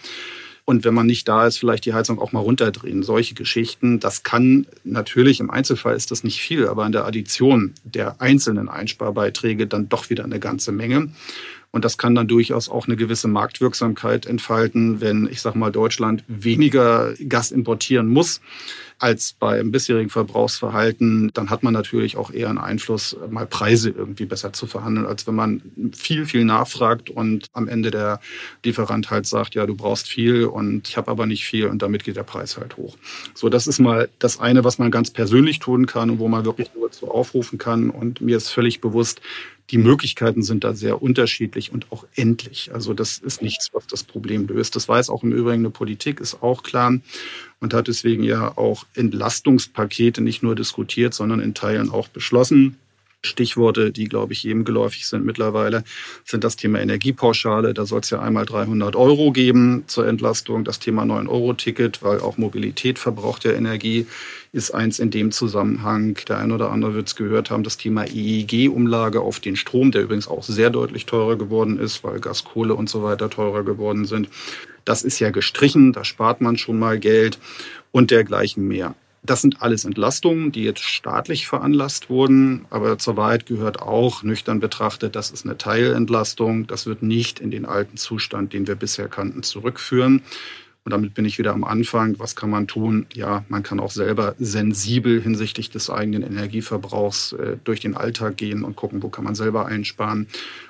Und 0.66 0.84
wenn 0.84 0.94
man 0.94 1.08
nicht 1.08 1.28
da 1.28 1.48
ist, 1.48 1.58
vielleicht 1.58 1.86
die 1.86 1.94
Heizung 1.94 2.20
auch 2.20 2.34
mal 2.34 2.40
runterdrehen. 2.40 3.04
Solche 3.04 3.34
Geschichten, 3.34 4.00
das 4.00 4.24
kann 4.24 4.68
natürlich 4.84 5.40
im 5.40 5.50
Einzelfall 5.50 5.96
ist 5.96 6.12
das 6.12 6.24
nicht 6.24 6.40
viel, 6.40 6.68
aber 6.68 6.86
in 6.86 6.92
der 6.92 7.06
Addition 7.06 7.74
der 7.84 8.22
einzelnen 8.22 8.70
Einsparbeiträge 8.70 9.66
dann 9.66 9.90
doch 9.90 10.10
wieder 10.10 10.24
eine 10.24 10.40
ganze 10.40 10.72
Menge. 10.72 11.10
Und 11.72 11.86
das 11.86 11.98
kann 11.98 12.16
dann 12.16 12.28
durchaus 12.28 12.68
auch 12.68 12.88
eine 12.88 12.98
gewisse 12.98 13.30
Marktwirksamkeit 13.30 14.26
entfalten, 14.26 15.00
wenn, 15.00 15.28
ich 15.32 15.42
sage 15.42 15.58
mal, 15.58 15.72
Deutschland 15.72 16.24
weniger 16.28 17.14
Gas 17.28 17.52
importieren 17.52 18.08
muss 18.08 18.42
als 19.02 19.34
beim 19.34 19.72
bisherigen 19.72 20.10
Verbrauchsverhalten, 20.10 21.32
dann 21.34 21.50
hat 21.50 21.64
man 21.64 21.74
natürlich 21.74 22.18
auch 22.18 22.32
eher 22.32 22.50
einen 22.50 22.60
Einfluss, 22.60 23.18
mal 23.30 23.48
Preise 23.48 23.90
irgendwie 23.90 24.26
besser 24.26 24.54
zu 24.54 24.68
verhandeln, 24.68 25.08
als 25.08 25.26
wenn 25.26 25.34
man 25.34 25.62
viel, 25.94 26.28
viel 26.28 26.46
nachfragt 26.46 27.10
und 27.10 27.48
am 27.54 27.68
Ende 27.68 27.90
der 27.90 28.20
Lieferant 28.64 29.10
halt 29.10 29.26
sagt, 29.26 29.56
ja, 29.56 29.66
du 29.66 29.76
brauchst 29.76 30.08
viel 30.08 30.46
und 30.46 30.88
ich 30.88 30.98
habe 30.98 31.10
aber 31.10 31.26
nicht 31.26 31.46
viel 31.46 31.66
und 31.66 31.82
damit 31.82 32.04
geht 32.04 32.16
der 32.16 32.24
Preis 32.24 32.58
halt 32.58 32.78
hoch. 32.78 32.96
So, 33.34 33.50
das 33.50 33.66
ist 33.66 33.80
mal 33.80 34.08
das 34.20 34.40
eine, 34.40 34.64
was 34.64 34.78
man 34.78 34.92
ganz 34.92 35.10
persönlich 35.10 35.58
tun 35.58 35.88
kann 35.88 36.12
und 36.12 36.20
wo 36.20 36.28
man 36.28 36.46
wirklich 36.46 36.70
nur 36.76 36.92
zu 36.92 37.10
aufrufen 37.10 37.58
kann. 37.58 37.90
Und 37.90 38.22
mir 38.22 38.38
ist 38.38 38.50
völlig 38.50 38.82
bewusst, 38.82 39.20
die 39.72 39.78
Möglichkeiten 39.78 40.44
sind 40.44 40.64
da 40.64 40.74
sehr 40.74 41.02
unterschiedlich 41.02 41.72
und 41.72 41.92
auch 41.92 42.06
endlich. 42.16 42.72
Also 42.74 42.94
das 42.94 43.18
ist 43.18 43.42
nichts, 43.42 43.70
was 43.74 43.88
das 43.88 44.04
Problem 44.04 44.46
löst. 44.48 44.76
Das 44.76 44.88
weiß 44.88 45.10
auch 45.10 45.24
im 45.24 45.32
Übrigen 45.32 45.62
eine 45.62 45.70
Politik, 45.70 46.20
ist 46.20 46.44
auch 46.44 46.62
klar 46.62 47.00
und 47.62 47.74
hat 47.74 47.88
deswegen 47.88 48.24
ja 48.24 48.58
auch 48.58 48.86
Entlastungspakete 48.96 50.22
nicht 50.22 50.44
nur 50.44 50.56
diskutiert, 50.56 51.14
sondern 51.14 51.40
in 51.40 51.54
Teilen 51.54 51.90
auch 51.90 52.10
beschlossen. 52.10 52.78
Stichworte, 53.24 53.92
die, 53.92 54.06
glaube 54.06 54.34
ich, 54.34 54.44
jedem 54.44 54.66
geläufig 54.66 55.06
sind 55.06 55.26
mittlerweile, 55.26 55.84
sind 56.26 56.44
das 56.44 56.56
Thema 56.56 56.80
Energiepauschale. 56.80 57.74
Da 57.74 57.86
soll 57.86 58.00
es 58.00 58.10
ja 58.10 58.20
einmal 58.20 58.46
300 58.46 58.96
Euro 58.96 59.32
geben 59.32 59.84
zur 59.88 60.08
Entlastung. 60.08 60.64
Das 60.64 60.80
Thema 60.80 61.04
9-Euro-Ticket, 61.04 62.02
weil 62.02 62.20
auch 62.20 62.38
Mobilität 62.38 62.98
verbraucht 62.98 63.44
ja 63.44 63.52
Energie, 63.52 64.08
ist 64.54 64.72
eins 64.72 64.98
in 65.00 65.12
dem 65.12 65.32
Zusammenhang. 65.32 66.18
Der 66.28 66.40
ein 66.40 66.52
oder 66.52 66.72
andere 66.72 66.96
wird 66.96 67.08
es 67.08 67.16
gehört 67.16 67.52
haben, 67.52 67.64
das 67.64 67.78
Thema 67.78 68.06
EEG-Umlage 68.06 69.22
auf 69.22 69.40
den 69.40 69.56
Strom, 69.56 69.92
der 69.92 70.02
übrigens 70.02 70.28
auch 70.28 70.44
sehr 70.44 70.72
deutlich 70.72 71.06
teurer 71.06 71.36
geworden 71.36 71.80
ist, 71.80 72.04
weil 72.04 72.20
Gas, 72.20 72.44
Kohle 72.44 72.74
und 72.74 72.90
so 72.90 73.04
weiter 73.04 73.30
teurer 73.30 73.64
geworden 73.64 74.06
sind. 74.06 74.30
Das 74.84 75.04
ist 75.04 75.20
ja 75.20 75.30
gestrichen, 75.30 75.94
da 75.94 76.04
spart 76.04 76.42
man 76.42 76.58
schon 76.58 76.80
mal 76.80 76.98
Geld 76.98 77.38
und 77.92 78.10
dergleichen 78.10 78.68
mehr. 78.68 78.96
Das 79.24 79.42
sind 79.42 79.62
alles 79.62 79.86
Entlastungen, 79.86 80.52
die 80.52 80.64
jetzt 80.64 80.82
staatlich 80.82 81.48
veranlasst 81.48 82.10
wurden. 82.10 82.66
Aber 82.72 82.98
zur 82.98 83.18
Wahrheit 83.18 83.46
gehört 83.46 83.82
auch, 83.82 84.24
nüchtern 84.24 84.60
betrachtet, 84.60 85.16
das 85.16 85.30
ist 85.30 85.46
eine 85.46 85.58
Teilentlastung. 85.58 86.66
Das 86.66 86.88
wird 86.88 87.04
nicht 87.04 87.40
in 87.40 87.52
den 87.52 87.66
alten 87.66 87.98
Zustand, 87.98 88.54
den 88.54 88.66
wir 88.66 88.76
bisher 88.76 89.08
kannten, 89.08 89.44
zurückführen. 89.44 90.24
Und 90.84 90.92
damit 90.92 91.14
bin 91.14 91.26
ich 91.26 91.38
wieder 91.38 91.54
am 91.54 91.64
Anfang. 91.64 92.18
Was 92.18 92.36
kann 92.36 92.50
man 92.50 92.68
tun? 92.68 93.06
Ja, 93.14 93.46
man 93.50 93.62
kann 93.62 93.80
auch 93.80 93.92
selber 93.92 94.34
sensibel 94.40 95.22
hinsichtlich 95.22 95.70
des 95.70 95.92
eigenen 95.92 96.24
Energieverbrauchs 96.24 97.34
äh, 97.34 97.58
durch 97.64 97.80
den 97.80 97.96
Alltag 97.96 98.38
gehen 98.38 98.64
und 98.64 98.76
gucken, 98.76 99.04
wo 99.04 99.10
kann 99.10 99.24
man 99.24 99.36
selber 99.36 99.68
einsparen, 99.68 100.28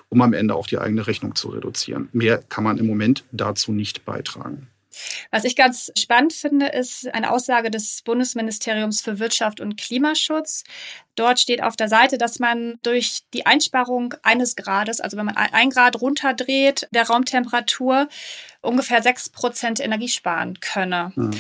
um 0.09 0.21
am 0.21 0.33
Ende 0.33 0.55
auch 0.55 0.67
die 0.67 0.79
eigene 0.79 1.07
Rechnung 1.07 1.35
zu 1.35 1.47
reduzieren. 1.49 2.09
Mehr 2.11 2.39
kann 2.49 2.65
man 2.65 2.77
im 2.77 2.87
Moment 2.87 3.23
dazu 3.31 3.71
nicht 3.71 4.03
beitragen. 4.03 4.67
Was 5.31 5.43
ich 5.43 5.55
ganz 5.55 5.91
spannend 5.97 6.33
finde, 6.33 6.67
ist 6.67 7.07
eine 7.13 7.31
Aussage 7.31 7.71
des 7.71 8.01
Bundesministeriums 8.03 9.01
für 9.01 9.19
Wirtschaft 9.19 9.59
und 9.59 9.77
Klimaschutz. 9.77 10.63
Dort 11.15 11.39
steht 11.39 11.61
auf 11.61 11.75
der 11.75 11.87
Seite, 11.87 12.17
dass 12.17 12.39
man 12.39 12.79
durch 12.83 13.21
die 13.33 13.45
Einsparung 13.45 14.13
eines 14.23 14.55
Grades, 14.55 15.01
also 15.01 15.17
wenn 15.17 15.25
man 15.25 15.37
ein 15.37 15.69
Grad 15.69 15.99
runterdreht 16.01 16.87
der 16.91 17.07
Raumtemperatur, 17.07 18.07
ungefähr 18.61 19.01
sechs 19.01 19.29
Prozent 19.29 19.79
Energie 19.79 20.09
sparen 20.09 20.59
könne. 20.59 21.11
Mhm. 21.15 21.31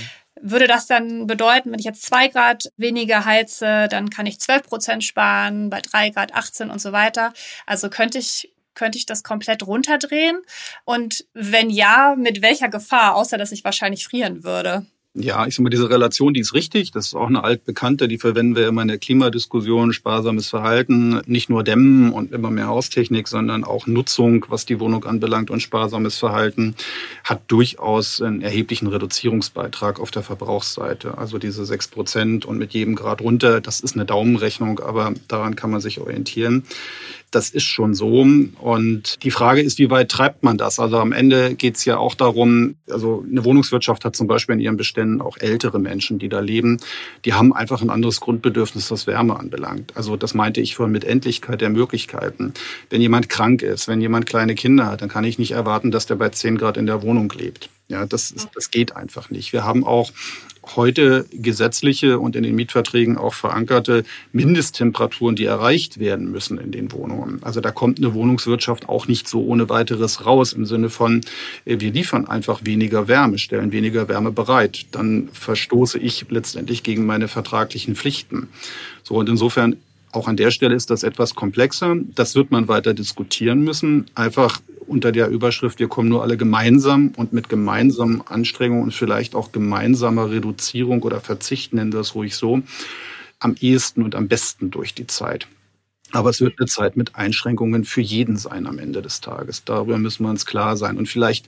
Würde 0.43 0.67
das 0.67 0.87
dann 0.87 1.27
bedeuten, 1.27 1.71
wenn 1.71 1.79
ich 1.79 1.85
jetzt 1.85 2.03
zwei 2.03 2.27
Grad 2.27 2.71
weniger 2.75 3.25
heize, 3.25 3.87
dann 3.89 4.09
kann 4.09 4.25
ich 4.25 4.39
zwölf 4.39 4.63
Prozent 4.63 5.03
sparen, 5.03 5.69
bei 5.69 5.81
drei 5.81 6.09
Grad 6.09 6.33
18 6.33 6.69
und 6.71 6.81
so 6.81 6.91
weiter. 6.91 7.33
Also 7.65 7.89
könnte 7.89 8.17
ich 8.17 8.51
könnte 8.73 8.97
ich 8.97 9.05
das 9.05 9.23
komplett 9.23 9.65
runterdrehen? 9.65 10.37
Und 10.85 11.25
wenn 11.33 11.69
ja, 11.69 12.15
mit 12.17 12.41
welcher 12.41 12.69
Gefahr, 12.69 13.15
außer 13.15 13.37
dass 13.37 13.51
ich 13.51 13.63
wahrscheinlich 13.63 14.05
frieren 14.05 14.43
würde? 14.43 14.85
Ja, 15.13 15.45
ich 15.45 15.55
sag 15.55 15.63
mal, 15.63 15.69
diese 15.69 15.89
Relation, 15.89 16.33
die 16.33 16.39
ist 16.39 16.53
richtig. 16.53 16.91
Das 16.91 17.07
ist 17.07 17.15
auch 17.15 17.27
eine 17.27 17.43
altbekannte, 17.43 18.07
die 18.07 18.17
verwenden 18.17 18.55
wir 18.55 18.69
immer 18.69 18.81
in 18.81 18.87
der 18.87 18.97
Klimadiskussion. 18.97 19.91
Sparsames 19.91 20.47
Verhalten, 20.47 21.21
nicht 21.25 21.49
nur 21.49 21.65
Dämmen 21.65 22.13
und 22.13 22.31
immer 22.31 22.49
mehr 22.49 22.67
Haustechnik, 22.67 23.27
sondern 23.27 23.65
auch 23.65 23.87
Nutzung, 23.87 24.45
was 24.47 24.65
die 24.65 24.79
Wohnung 24.79 25.03
anbelangt 25.03 25.49
und 25.49 25.59
sparsames 25.59 26.17
Verhalten, 26.17 26.75
hat 27.25 27.41
durchaus 27.49 28.21
einen 28.21 28.41
erheblichen 28.41 28.87
Reduzierungsbeitrag 28.87 29.99
auf 29.99 30.11
der 30.11 30.23
Verbrauchsseite. 30.23 31.17
Also 31.17 31.39
diese 31.39 31.65
sechs 31.65 31.89
Prozent 31.89 32.45
und 32.45 32.57
mit 32.57 32.71
jedem 32.71 32.95
Grad 32.95 33.19
runter, 33.19 33.59
das 33.59 33.81
ist 33.81 33.95
eine 33.95 34.05
Daumenrechnung, 34.05 34.79
aber 34.79 35.13
daran 35.27 35.57
kann 35.57 35.71
man 35.71 35.81
sich 35.81 35.99
orientieren. 35.99 36.63
Das 37.31 37.49
ist 37.49 37.63
schon 37.63 37.93
so. 37.93 38.19
Und 38.59 39.23
die 39.23 39.31
Frage 39.31 39.61
ist, 39.61 39.79
wie 39.79 39.89
weit 39.89 40.09
treibt 40.09 40.43
man 40.43 40.57
das? 40.57 40.79
Also 40.79 40.97
am 40.97 41.13
Ende 41.13 41.55
geht 41.55 41.77
es 41.77 41.85
ja 41.85 41.97
auch 41.97 42.13
darum, 42.13 42.75
also 42.89 43.23
eine 43.29 43.45
Wohnungswirtschaft 43.45 44.03
hat 44.03 44.17
zum 44.17 44.27
Beispiel 44.27 44.55
in 44.55 44.59
ihren 44.59 44.75
Beständen 44.75 45.21
auch 45.21 45.37
ältere 45.37 45.79
Menschen, 45.79 46.19
die 46.19 46.27
da 46.27 46.41
leben. 46.41 46.79
Die 47.23 47.33
haben 47.33 47.53
einfach 47.53 47.81
ein 47.81 47.89
anderes 47.89 48.19
Grundbedürfnis, 48.19 48.91
was 48.91 49.07
Wärme 49.07 49.39
anbelangt. 49.39 49.93
Also 49.95 50.17
das 50.17 50.33
meinte 50.33 50.59
ich 50.59 50.75
vorhin 50.75 50.91
mit 50.91 51.05
Endlichkeit 51.05 51.61
der 51.61 51.69
Möglichkeiten. 51.69 52.53
Wenn 52.89 53.01
jemand 53.01 53.29
krank 53.29 53.61
ist, 53.61 53.87
wenn 53.87 54.01
jemand 54.01 54.25
kleine 54.25 54.53
Kinder 54.53 54.87
hat, 54.87 55.01
dann 55.01 55.09
kann 55.09 55.23
ich 55.23 55.39
nicht 55.39 55.51
erwarten, 55.51 55.91
dass 55.91 56.05
der 56.05 56.15
bei 56.15 56.29
10 56.29 56.57
Grad 56.57 56.75
in 56.75 56.85
der 56.85 57.01
Wohnung 57.01 57.31
lebt. 57.37 57.69
Ja, 57.87 58.05
das, 58.05 58.33
das 58.53 58.71
geht 58.71 58.95
einfach 58.95 59.29
nicht. 59.29 59.53
Wir 59.53 59.63
haben 59.63 59.85
auch 59.85 60.11
heute 60.75 61.25
gesetzliche 61.31 62.19
und 62.19 62.35
in 62.35 62.43
den 62.43 62.55
Mietverträgen 62.55 63.17
auch 63.17 63.33
verankerte 63.33 64.03
Mindesttemperaturen, 64.31 65.35
die 65.35 65.45
erreicht 65.45 65.99
werden 65.99 66.31
müssen 66.31 66.57
in 66.57 66.71
den 66.71 66.91
Wohnungen. 66.91 67.41
Also 67.41 67.61
da 67.61 67.71
kommt 67.71 67.97
eine 67.97 68.13
Wohnungswirtschaft 68.13 68.87
auch 68.87 69.07
nicht 69.07 69.27
so 69.27 69.43
ohne 69.43 69.69
weiteres 69.69 70.25
raus 70.25 70.53
im 70.53 70.65
Sinne 70.65 70.89
von, 70.89 71.21
äh, 71.65 71.79
wir 71.79 71.91
liefern 71.91 72.27
einfach 72.27 72.61
weniger 72.63 73.07
Wärme, 73.07 73.37
stellen 73.37 73.71
weniger 73.71 74.07
Wärme 74.07 74.31
bereit. 74.31 74.85
Dann 74.91 75.29
verstoße 75.33 75.97
ich 75.97 76.25
letztendlich 76.29 76.83
gegen 76.83 77.05
meine 77.05 77.27
vertraglichen 77.27 77.95
Pflichten. 77.95 78.47
So, 79.03 79.15
und 79.15 79.29
insofern 79.29 79.77
auch 80.11 80.27
an 80.27 80.37
der 80.37 80.51
Stelle 80.51 80.75
ist 80.75 80.89
das 80.89 81.03
etwas 81.03 81.35
komplexer. 81.35 81.95
Das 82.15 82.35
wird 82.35 82.51
man 82.51 82.67
weiter 82.67 82.93
diskutieren 82.93 83.63
müssen. 83.63 84.05
Einfach 84.15 84.61
unter 84.87 85.11
der 85.11 85.29
Überschrift, 85.29 85.79
wir 85.79 85.87
kommen 85.87 86.09
nur 86.09 86.21
alle 86.21 86.37
gemeinsam 86.37 87.13
und 87.15 87.33
mit 87.33 87.47
gemeinsamen 87.47 88.21
Anstrengungen 88.27 88.83
und 88.83 88.93
vielleicht 88.93 89.35
auch 89.35 89.51
gemeinsamer 89.51 90.29
Reduzierung 90.29 91.01
oder 91.03 91.21
Verzicht, 91.21 91.73
nennen 91.73 91.93
wir 91.93 92.01
es 92.01 92.13
ruhig 92.13 92.35
so, 92.35 92.61
am 93.39 93.55
ehesten 93.59 94.03
und 94.03 94.15
am 94.15 94.27
besten 94.27 94.69
durch 94.69 94.93
die 94.93 95.07
Zeit. 95.07 95.47
Aber 96.11 96.29
es 96.29 96.41
wird 96.41 96.59
eine 96.59 96.67
Zeit 96.67 96.97
mit 96.97 97.15
Einschränkungen 97.15 97.85
für 97.85 98.01
jeden 98.01 98.35
sein 98.35 98.67
am 98.67 98.79
Ende 98.79 99.01
des 99.01 99.21
Tages. 99.21 99.63
Darüber 99.63 99.97
müssen 99.97 100.25
wir 100.25 100.29
uns 100.29 100.45
klar 100.45 100.75
sein. 100.75 100.97
Und 100.97 101.07
vielleicht 101.07 101.47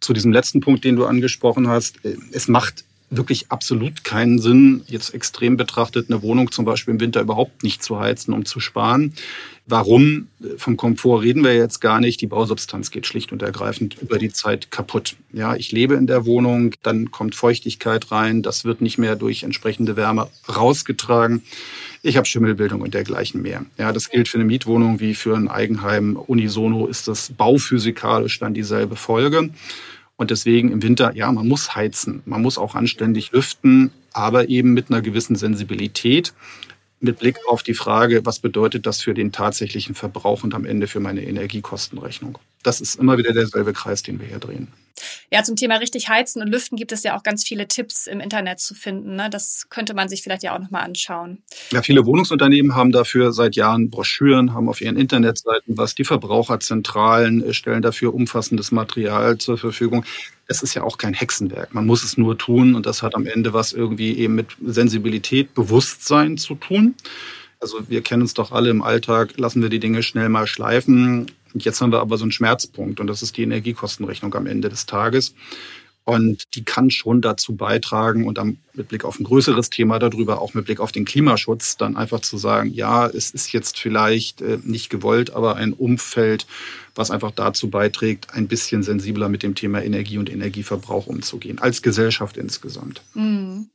zu 0.00 0.12
diesem 0.12 0.32
letzten 0.32 0.60
Punkt, 0.60 0.84
den 0.84 0.96
du 0.96 1.06
angesprochen 1.06 1.68
hast. 1.68 2.00
Es 2.32 2.48
macht 2.48 2.84
wirklich 3.16 3.50
absolut 3.50 4.04
keinen 4.04 4.38
Sinn, 4.38 4.82
jetzt 4.86 5.14
extrem 5.14 5.56
betrachtet, 5.56 6.06
eine 6.08 6.22
Wohnung 6.22 6.50
zum 6.50 6.64
Beispiel 6.64 6.94
im 6.94 7.00
Winter 7.00 7.20
überhaupt 7.20 7.62
nicht 7.62 7.82
zu 7.82 8.00
heizen, 8.00 8.32
um 8.32 8.44
zu 8.44 8.58
sparen. 8.58 9.12
Warum? 9.66 10.28
Vom 10.56 10.76
Komfort 10.76 11.22
reden 11.22 11.44
wir 11.44 11.54
jetzt 11.54 11.80
gar 11.80 12.00
nicht. 12.00 12.20
Die 12.20 12.26
Bausubstanz 12.26 12.90
geht 12.90 13.06
schlicht 13.06 13.30
und 13.30 13.42
ergreifend 13.42 13.96
über 14.00 14.18
die 14.18 14.32
Zeit 14.32 14.72
kaputt. 14.72 15.14
Ja, 15.32 15.54
ich 15.54 15.70
lebe 15.70 15.94
in 15.94 16.08
der 16.08 16.26
Wohnung, 16.26 16.74
dann 16.82 17.12
kommt 17.12 17.36
Feuchtigkeit 17.36 18.10
rein, 18.10 18.42
das 18.42 18.64
wird 18.64 18.80
nicht 18.80 18.98
mehr 18.98 19.14
durch 19.14 19.44
entsprechende 19.44 19.96
Wärme 19.96 20.28
rausgetragen. 20.48 21.42
Ich 22.02 22.16
habe 22.16 22.26
Schimmelbildung 22.26 22.80
und 22.80 22.94
dergleichen 22.94 23.42
mehr. 23.42 23.64
Ja, 23.78 23.92
das 23.92 24.10
gilt 24.10 24.26
für 24.26 24.38
eine 24.38 24.44
Mietwohnung 24.44 24.98
wie 24.98 25.14
für 25.14 25.36
ein 25.36 25.46
Eigenheim. 25.46 26.16
Unisono 26.16 26.86
ist 26.86 27.06
das 27.06 27.30
bauphysikalisch 27.30 28.40
dann 28.40 28.54
dieselbe 28.54 28.96
Folge. 28.96 29.50
Und 30.22 30.30
deswegen 30.30 30.70
im 30.70 30.84
Winter, 30.84 31.16
ja, 31.16 31.32
man 31.32 31.48
muss 31.48 31.74
heizen, 31.74 32.22
man 32.26 32.42
muss 32.42 32.56
auch 32.56 32.76
anständig 32.76 33.32
lüften, 33.32 33.90
aber 34.12 34.48
eben 34.48 34.72
mit 34.72 34.88
einer 34.88 35.02
gewissen 35.02 35.34
Sensibilität 35.34 36.32
mit 37.02 37.18
Blick 37.18 37.38
auf 37.48 37.62
die 37.62 37.74
Frage, 37.74 38.24
was 38.24 38.38
bedeutet 38.38 38.86
das 38.86 39.00
für 39.00 39.14
den 39.14 39.32
tatsächlichen 39.32 39.94
Verbrauch 39.94 40.44
und 40.44 40.54
am 40.54 40.64
Ende 40.64 40.86
für 40.86 41.00
meine 41.00 41.22
Energiekostenrechnung. 41.24 42.38
Das 42.62 42.80
ist 42.80 42.96
immer 42.96 43.18
wieder 43.18 43.32
derselbe 43.32 43.72
Kreis, 43.72 44.02
den 44.02 44.20
wir 44.20 44.28
hier 44.28 44.38
drehen. 44.38 44.68
Ja, 45.30 45.42
zum 45.42 45.56
Thema 45.56 45.76
richtig 45.76 46.08
heizen 46.08 46.42
und 46.42 46.48
lüften 46.48 46.76
gibt 46.76 46.92
es 46.92 47.02
ja 47.02 47.16
auch 47.16 47.22
ganz 47.22 47.44
viele 47.44 47.66
Tipps 47.66 48.06
im 48.06 48.20
Internet 48.20 48.60
zu 48.60 48.74
finden. 48.74 49.16
Ne? 49.16 49.30
Das 49.30 49.66
könnte 49.68 49.94
man 49.94 50.08
sich 50.08 50.22
vielleicht 50.22 50.42
ja 50.42 50.54
auch 50.54 50.60
nochmal 50.60 50.82
anschauen. 50.82 51.42
Ja, 51.70 51.82
viele 51.82 52.04
Wohnungsunternehmen 52.06 52.74
haben 52.74 52.92
dafür 52.92 53.32
seit 53.32 53.56
Jahren 53.56 53.90
Broschüren, 53.90 54.54
haben 54.54 54.68
auf 54.68 54.80
ihren 54.80 54.96
Internetseiten 54.96 55.76
was. 55.76 55.94
Die 55.94 56.04
Verbraucherzentralen 56.04 57.42
äh, 57.42 57.54
stellen 57.54 57.82
dafür 57.82 58.14
umfassendes 58.14 58.70
Material 58.70 59.38
zur 59.38 59.58
Verfügung. 59.58 60.04
Es 60.46 60.62
ist 60.62 60.74
ja 60.74 60.82
auch 60.82 60.98
kein 60.98 61.14
Hexenwerk. 61.14 61.72
Man 61.72 61.86
muss 61.86 62.04
es 62.04 62.18
nur 62.18 62.36
tun 62.36 62.74
und 62.74 62.86
das 62.86 63.02
hat 63.02 63.14
am 63.14 63.26
Ende 63.26 63.52
was 63.52 63.72
irgendwie 63.72 64.18
eben 64.18 64.34
mit 64.34 64.48
Sensibilität, 64.64 65.54
Bewusstsein 65.54 66.36
zu 66.36 66.54
tun. 66.54 66.94
Also 67.60 67.88
wir 67.88 68.02
kennen 68.02 68.22
uns 68.22 68.34
doch 68.34 68.50
alle 68.50 68.70
im 68.70 68.82
Alltag, 68.82 69.38
lassen 69.38 69.62
wir 69.62 69.68
die 69.68 69.78
Dinge 69.78 70.02
schnell 70.02 70.28
mal 70.28 70.46
schleifen. 70.46 71.30
Und 71.54 71.64
jetzt 71.64 71.80
haben 71.80 71.92
wir 71.92 72.00
aber 72.00 72.18
so 72.18 72.24
einen 72.24 72.32
Schmerzpunkt 72.32 72.98
und 72.98 73.06
das 73.06 73.22
ist 73.22 73.36
die 73.36 73.42
Energiekostenrechnung 73.42 74.34
am 74.34 74.46
Ende 74.46 74.68
des 74.68 74.86
Tages. 74.86 75.34
Und 76.04 76.54
die 76.56 76.64
kann 76.64 76.90
schon 76.90 77.20
dazu 77.20 77.54
beitragen 77.54 78.26
und 78.26 78.38
dann 78.38 78.58
mit 78.74 78.88
Blick 78.88 79.04
auf 79.04 79.20
ein 79.20 79.24
größeres 79.24 79.70
Thema 79.70 80.00
darüber, 80.00 80.40
auch 80.40 80.52
mit 80.54 80.64
Blick 80.64 80.80
auf 80.80 80.90
den 80.90 81.04
Klimaschutz, 81.04 81.76
dann 81.76 81.96
einfach 81.96 82.20
zu 82.20 82.38
sagen, 82.38 82.70
ja, 82.72 83.06
es 83.06 83.30
ist 83.30 83.52
jetzt 83.52 83.78
vielleicht 83.78 84.40
äh, 84.40 84.58
nicht 84.64 84.90
gewollt, 84.90 85.30
aber 85.32 85.56
ein 85.56 85.72
Umfeld, 85.72 86.46
was 86.94 87.10
einfach 87.10 87.30
dazu 87.30 87.70
beiträgt, 87.70 88.34
ein 88.34 88.48
bisschen 88.48 88.82
sensibler 88.82 89.28
mit 89.28 89.42
dem 89.42 89.54
Thema 89.54 89.82
Energie 89.82 90.18
und 90.18 90.30
Energieverbrauch 90.30 91.06
umzugehen, 91.06 91.58
als 91.60 91.82
Gesellschaft 91.82 92.36
insgesamt. 92.36 93.02
Mhm. 93.14 93.68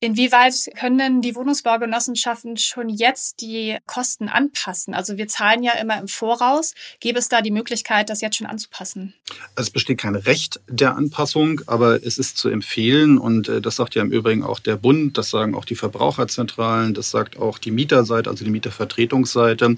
Inwieweit 0.00 0.54
können 0.78 0.98
denn 0.98 1.20
die 1.22 1.34
Wohnungsbaugenossenschaften 1.34 2.58
schon 2.58 2.90
jetzt 2.90 3.40
die 3.40 3.78
Kosten 3.86 4.28
anpassen? 4.28 4.92
Also 4.92 5.16
wir 5.16 5.26
zahlen 5.26 5.62
ja 5.62 5.72
immer 5.72 5.98
im 5.98 6.06
Voraus. 6.06 6.74
Gäbe 7.00 7.18
es 7.18 7.30
da 7.30 7.40
die 7.40 7.50
Möglichkeit, 7.50 8.10
das 8.10 8.20
jetzt 8.20 8.36
schon 8.36 8.46
anzupassen? 8.46 9.14
Es 9.54 9.70
besteht 9.70 9.98
kein 9.98 10.14
Recht 10.14 10.60
der 10.68 10.96
Anpassung, 10.96 11.62
aber 11.66 12.04
es 12.04 12.18
ist 12.18 12.36
zu 12.36 12.50
empfehlen 12.50 13.16
und 13.16 13.48
äh, 13.48 13.62
das 13.62 13.76
sagt 13.76 13.94
ja 13.94 14.02
im 14.02 14.12
Übrigen 14.12 14.42
auch 14.42 14.58
der 14.58 14.76
Bund, 14.76 15.16
das 15.16 15.30
sagen 15.30 15.54
auch 15.54 15.64
die 15.64 15.76
Verbraucherzentralen, 15.76 16.92
das 16.92 17.10
sagt 17.10 17.38
auch 17.38 17.58
die 17.58 17.70
Mieterseite, 17.70 18.28
also 18.28 18.44
die 18.44 18.50
Mietervertretungsseite 18.50 19.76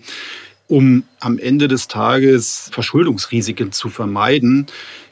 um 0.69 1.05
am 1.19 1.39
Ende 1.39 1.67
des 1.67 1.89
Tages 1.89 2.69
Verschuldungsrisiken 2.73 3.73
zu 3.73 3.89
vermeiden, 3.89 4.67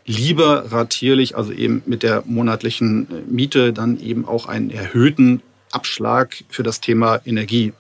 lieber 0.07 0.73
ratierlich, 0.73 1.37
also 1.37 1.53
eben 1.53 1.83
mit 1.87 2.03
der 2.03 2.23
monatlichen 2.27 3.09
äh, 3.11 3.31
Miete, 3.31 3.73
dann 3.73 4.01
eben 4.01 4.25
auch 4.27 4.47
einen 4.47 4.71
erhöhten 4.71 5.43
Abschlag 5.73 6.45
für 6.49 6.63
das 6.63 6.81
Thema 6.81 7.21
Energie 7.25 7.73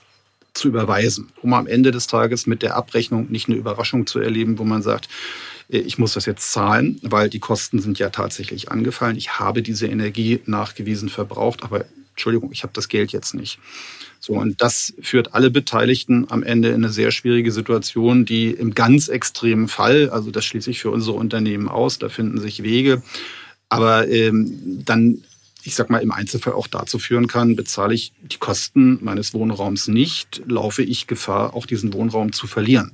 zu 0.52 0.68
überweisen, 0.68 1.32
um 1.42 1.54
am 1.54 1.66
Ende 1.66 1.92
des 1.92 2.06
Tages 2.06 2.46
mit 2.46 2.62
der 2.62 2.76
Abrechnung 2.76 3.30
nicht 3.30 3.48
eine 3.48 3.56
Überraschung 3.56 4.06
zu 4.06 4.18
erleben, 4.18 4.58
wo 4.58 4.64
man 4.64 4.82
sagt, 4.82 5.08
äh, 5.68 5.78
ich 5.78 5.98
muss 5.98 6.14
das 6.14 6.26
jetzt 6.26 6.52
zahlen, 6.52 6.98
weil 7.02 7.30
die 7.30 7.38
Kosten 7.38 7.80
sind 7.80 7.98
ja 7.98 8.10
tatsächlich 8.10 8.70
angefallen. 8.70 9.16
Ich 9.16 9.38
habe 9.38 9.62
diese 9.62 9.86
Energie 9.86 10.40
nachgewiesen 10.46 11.08
verbraucht, 11.08 11.62
aber 11.62 11.84
Entschuldigung, 12.16 12.50
ich 12.50 12.62
habe 12.62 12.72
das 12.72 12.88
Geld 12.88 13.12
jetzt 13.12 13.34
nicht. 13.34 13.58
So, 14.20 14.32
und 14.32 14.60
das 14.62 14.94
führt 15.02 15.34
alle 15.34 15.50
Beteiligten 15.50 16.26
am 16.30 16.42
Ende 16.42 16.68
in 16.68 16.76
eine 16.76 16.88
sehr 16.88 17.10
schwierige 17.10 17.52
Situation, 17.52 18.24
die 18.24 18.50
im 18.50 18.74
ganz 18.74 19.08
extremen 19.08 19.68
Fall, 19.68 20.08
also 20.10 20.30
das 20.30 20.44
schließe 20.46 20.70
ich 20.70 20.80
für 20.80 20.90
unsere 20.90 21.16
Unternehmen 21.16 21.68
aus, 21.68 21.98
da 21.98 22.08
finden 22.08 22.40
sich 22.40 22.62
Wege, 22.62 23.02
aber 23.68 24.08
ähm, 24.08 24.82
dann 24.84 25.22
ich 25.66 25.74
sag 25.74 25.90
mal, 25.90 25.98
im 25.98 26.12
Einzelfall 26.12 26.52
auch 26.52 26.68
dazu 26.68 26.98
führen 27.00 27.26
kann, 27.26 27.56
bezahle 27.56 27.92
ich 27.92 28.12
die 28.22 28.38
Kosten 28.38 28.98
meines 29.02 29.34
Wohnraums 29.34 29.88
nicht, 29.88 30.42
laufe 30.46 30.84
ich 30.84 31.08
Gefahr, 31.08 31.54
auch 31.54 31.66
diesen 31.66 31.92
Wohnraum 31.92 32.32
zu 32.32 32.46
verlieren. 32.46 32.92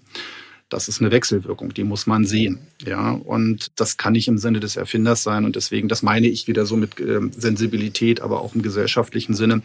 Das 0.72 0.88
ist 0.88 1.02
eine 1.02 1.10
Wechselwirkung, 1.10 1.74
die 1.74 1.84
muss 1.84 2.06
man 2.06 2.24
sehen. 2.24 2.58
Ja, 2.86 3.10
und 3.10 3.72
das 3.76 3.98
kann 3.98 4.14
nicht 4.14 4.26
im 4.26 4.38
Sinne 4.38 4.58
des 4.58 4.76
Erfinders 4.76 5.22
sein. 5.22 5.44
Und 5.44 5.54
deswegen, 5.54 5.88
das 5.88 6.02
meine 6.02 6.28
ich 6.28 6.48
wieder 6.48 6.64
so 6.64 6.76
mit 6.76 6.98
äh, 6.98 7.20
Sensibilität, 7.30 8.22
aber 8.22 8.40
auch 8.40 8.54
im 8.54 8.62
gesellschaftlichen 8.62 9.34
Sinne, 9.34 9.60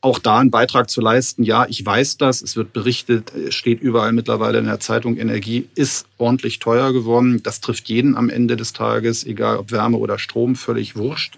auch 0.00 0.18
da 0.18 0.38
einen 0.38 0.50
Beitrag 0.50 0.88
zu 0.88 1.02
leisten. 1.02 1.42
Ja, 1.42 1.66
ich 1.68 1.84
weiß 1.84 2.16
das, 2.16 2.40
es 2.40 2.56
wird 2.56 2.72
berichtet, 2.72 3.34
es 3.34 3.54
steht 3.54 3.82
überall 3.82 4.12
mittlerweile 4.12 4.58
in 4.58 4.64
der 4.64 4.80
Zeitung, 4.80 5.18
Energie 5.18 5.68
ist 5.74 6.06
ordentlich 6.16 6.58
teuer 6.58 6.94
geworden. 6.94 7.42
Das 7.42 7.60
trifft 7.60 7.90
jeden 7.90 8.16
am 8.16 8.30
Ende 8.30 8.56
des 8.56 8.72
Tages, 8.72 9.26
egal 9.26 9.58
ob 9.58 9.70
Wärme 9.72 9.98
oder 9.98 10.18
Strom, 10.18 10.56
völlig 10.56 10.96
wurscht. 10.96 11.36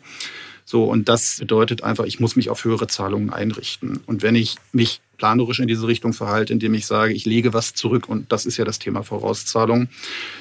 So, 0.64 0.85
und 0.85 1.09
das 1.09 1.38
bedeutet 1.38 1.83
einfach, 1.83 2.05
ich 2.05 2.20
muss 2.20 2.37
mich 2.37 2.51
auf 2.51 2.64
höhere 2.64 2.87
Zahlungen 2.87 3.31
einrichten. 3.31 4.01
Und 4.07 4.22
wenn 4.22 4.35
ich 4.35 4.57
mich 4.72 5.01
planerisch 5.16 5.61
in 5.61 5.68
diese 5.68 5.87
Richtung 5.87 6.12
verhalte, 6.12 6.53
indem 6.53 6.75
ich 6.75 6.87
sage, 6.87 7.12
ich 7.12 7.25
lege 7.25 7.53
was 7.53 7.75
zurück, 7.75 8.09
und 8.09 8.33
das 8.33 8.46
ist 8.46 8.57
ja 8.57 8.64
das 8.64 8.79
Thema 8.79 9.03
Vorauszahlung, 9.03 9.88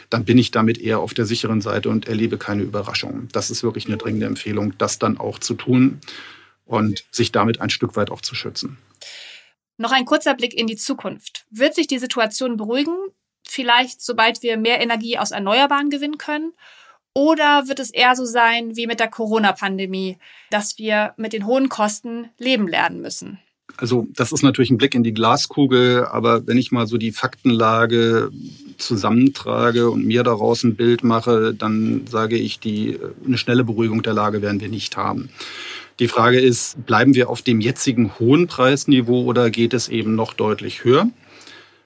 dann 0.10 0.26
bin 0.26 0.38
ich 0.38 0.52
damit 0.52 0.80
eher 0.80 1.00
auf 1.00 1.14
der 1.14 1.26
sicheren 1.26 1.62
Seite 1.62 1.90
und 1.90 2.08
erlebe 2.08 2.38
keine 2.38 2.64
Überraschungen. 2.64 3.28
Das 3.32 3.52
ist 3.52 3.64
wirklich 3.64 3.88
eine 3.88 3.98
dringende 3.98 4.26
Empfehlung, 4.26 4.74
das 4.78 5.00
dann 5.00 5.18
auch 5.18 5.40
zu 5.40 5.54
tun 5.54 6.00
und 6.66 7.04
sich 7.12 7.32
damit 7.32 7.62
ein 7.62 7.70
Stück 7.70 7.96
weit 7.96 8.12
auch 8.12 8.22
zu 8.22 8.36
schützen. 8.36 8.78
Noch 9.78 9.92
ein 9.92 10.06
kurzer 10.06 10.36
Blick 10.36 10.54
in 10.54 10.68
die 10.68 10.76
Zukunft. 10.76 11.46
Wird 11.50 11.76
sich 11.76 11.88
die 11.88 12.00
Situation 12.00 12.58
beruhigen? 12.58 12.96
Vielleicht, 13.48 14.02
sobald 14.02 14.44
wir 14.44 14.58
mehr 14.58 14.80
Energie 14.80 15.18
aus 15.18 15.32
Erneuerbaren 15.32 15.90
gewinnen 15.90 16.18
können? 16.18 16.54
Oder 17.14 17.68
wird 17.68 17.80
es 17.80 17.92
eher 17.92 18.16
so 18.16 18.26
sein 18.26 18.76
wie 18.76 18.88
mit 18.88 19.00
der 19.00 19.10
Corona-Pandemie, 19.10 20.18
dass 20.50 20.78
wir 20.78 21.14
mit 21.18 21.34
den 21.34 21.46
hohen 21.46 21.68
Kosten 21.68 22.30
leben 22.38 22.68
lernen 22.68 23.02
müssen? 23.02 23.40
Also 23.78 24.08
das 24.14 24.32
ist 24.32 24.44
natürlich 24.44 24.70
ein 24.70 24.78
Blick 24.78 24.96
in 24.96 25.04
die 25.04 25.14
Glaskugel, 25.14 26.06
aber 26.06 26.46
wenn 26.46 26.58
ich 26.58 26.72
mal 26.72 26.88
so 26.88 26.98
die 26.98 27.12
Faktenlage 27.12 28.30
zusammentrage 28.78 29.90
und 29.90 30.06
mir 30.06 30.24
daraus 30.24 30.64
ein 30.64 30.76
Bild 30.76 31.04
mache, 31.04 31.54
dann 31.54 32.06
sage 32.08 32.38
ich, 32.38 32.60
die, 32.60 32.98
eine 33.26 33.38
schnelle 33.38 33.64
Beruhigung 33.64 34.04
der 34.04 34.14
Lage 34.14 34.42
werden 34.42 34.62
wir 34.62 34.70
nicht 34.70 34.98
haben. 34.98 35.30
Die 36.00 36.08
Frage 36.08 36.40
ist, 36.40 36.86
bleiben 36.86 37.14
wir 37.14 37.30
auf 37.30 37.42
dem 37.42 37.62
jetzigen 37.62 38.18
hohen 38.20 38.48
Preisniveau 38.48 39.24
oder 39.24 39.50
geht 39.50 39.74
es 39.74 39.88
eben 39.88 40.16
noch 40.16 40.34
deutlich 40.34 40.84
höher? 40.84 41.10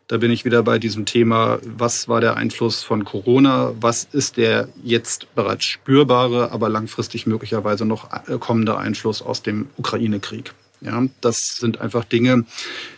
Da 0.07 0.17
bin 0.17 0.29
ich 0.29 0.45
wieder 0.45 0.61
bei 0.61 0.77
diesem 0.77 1.05
Thema, 1.05 1.57
was 1.63 2.07
war 2.07 2.21
der 2.21 2.37
Einfluss 2.37 2.83
von 2.83 3.05
Corona? 3.05 3.73
Was 3.81 4.07
ist 4.11 4.37
der 4.37 4.69
jetzt 4.83 5.33
bereits 5.33 5.65
spürbare, 5.65 6.51
aber 6.51 6.69
langfristig 6.69 7.25
möglicherweise 7.25 7.85
noch 7.85 8.09
kommende 8.39 8.77
Einfluss 8.77 9.23
aus 9.23 9.41
dem 9.41 9.67
Ukraine-Krieg? 9.77 10.53
Ja, 10.81 11.03
das 11.21 11.57
sind 11.57 11.81
einfach 11.81 12.05
Dinge, 12.05 12.45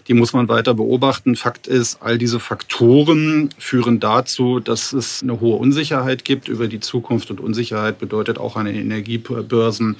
die 0.09 0.13
muss 0.13 0.33
man 0.33 0.49
weiter 0.49 0.73
beobachten. 0.73 1.37
Fakt 1.37 1.67
ist, 1.67 2.01
all 2.01 2.17
diese 2.17 2.41
Faktoren 2.41 3.51
führen 3.57 4.01
dazu, 4.01 4.59
dass 4.59 4.91
es 4.91 5.23
eine 5.23 5.39
hohe 5.39 5.55
Unsicherheit 5.55 6.25
gibt 6.25 6.49
über 6.49 6.67
die 6.67 6.81
Zukunft 6.81 7.31
und 7.31 7.39
Unsicherheit 7.39 7.99
bedeutet 7.99 8.39
auch 8.39 8.57
an 8.57 8.65
den 8.65 8.75
Energiebörsen 8.75 9.95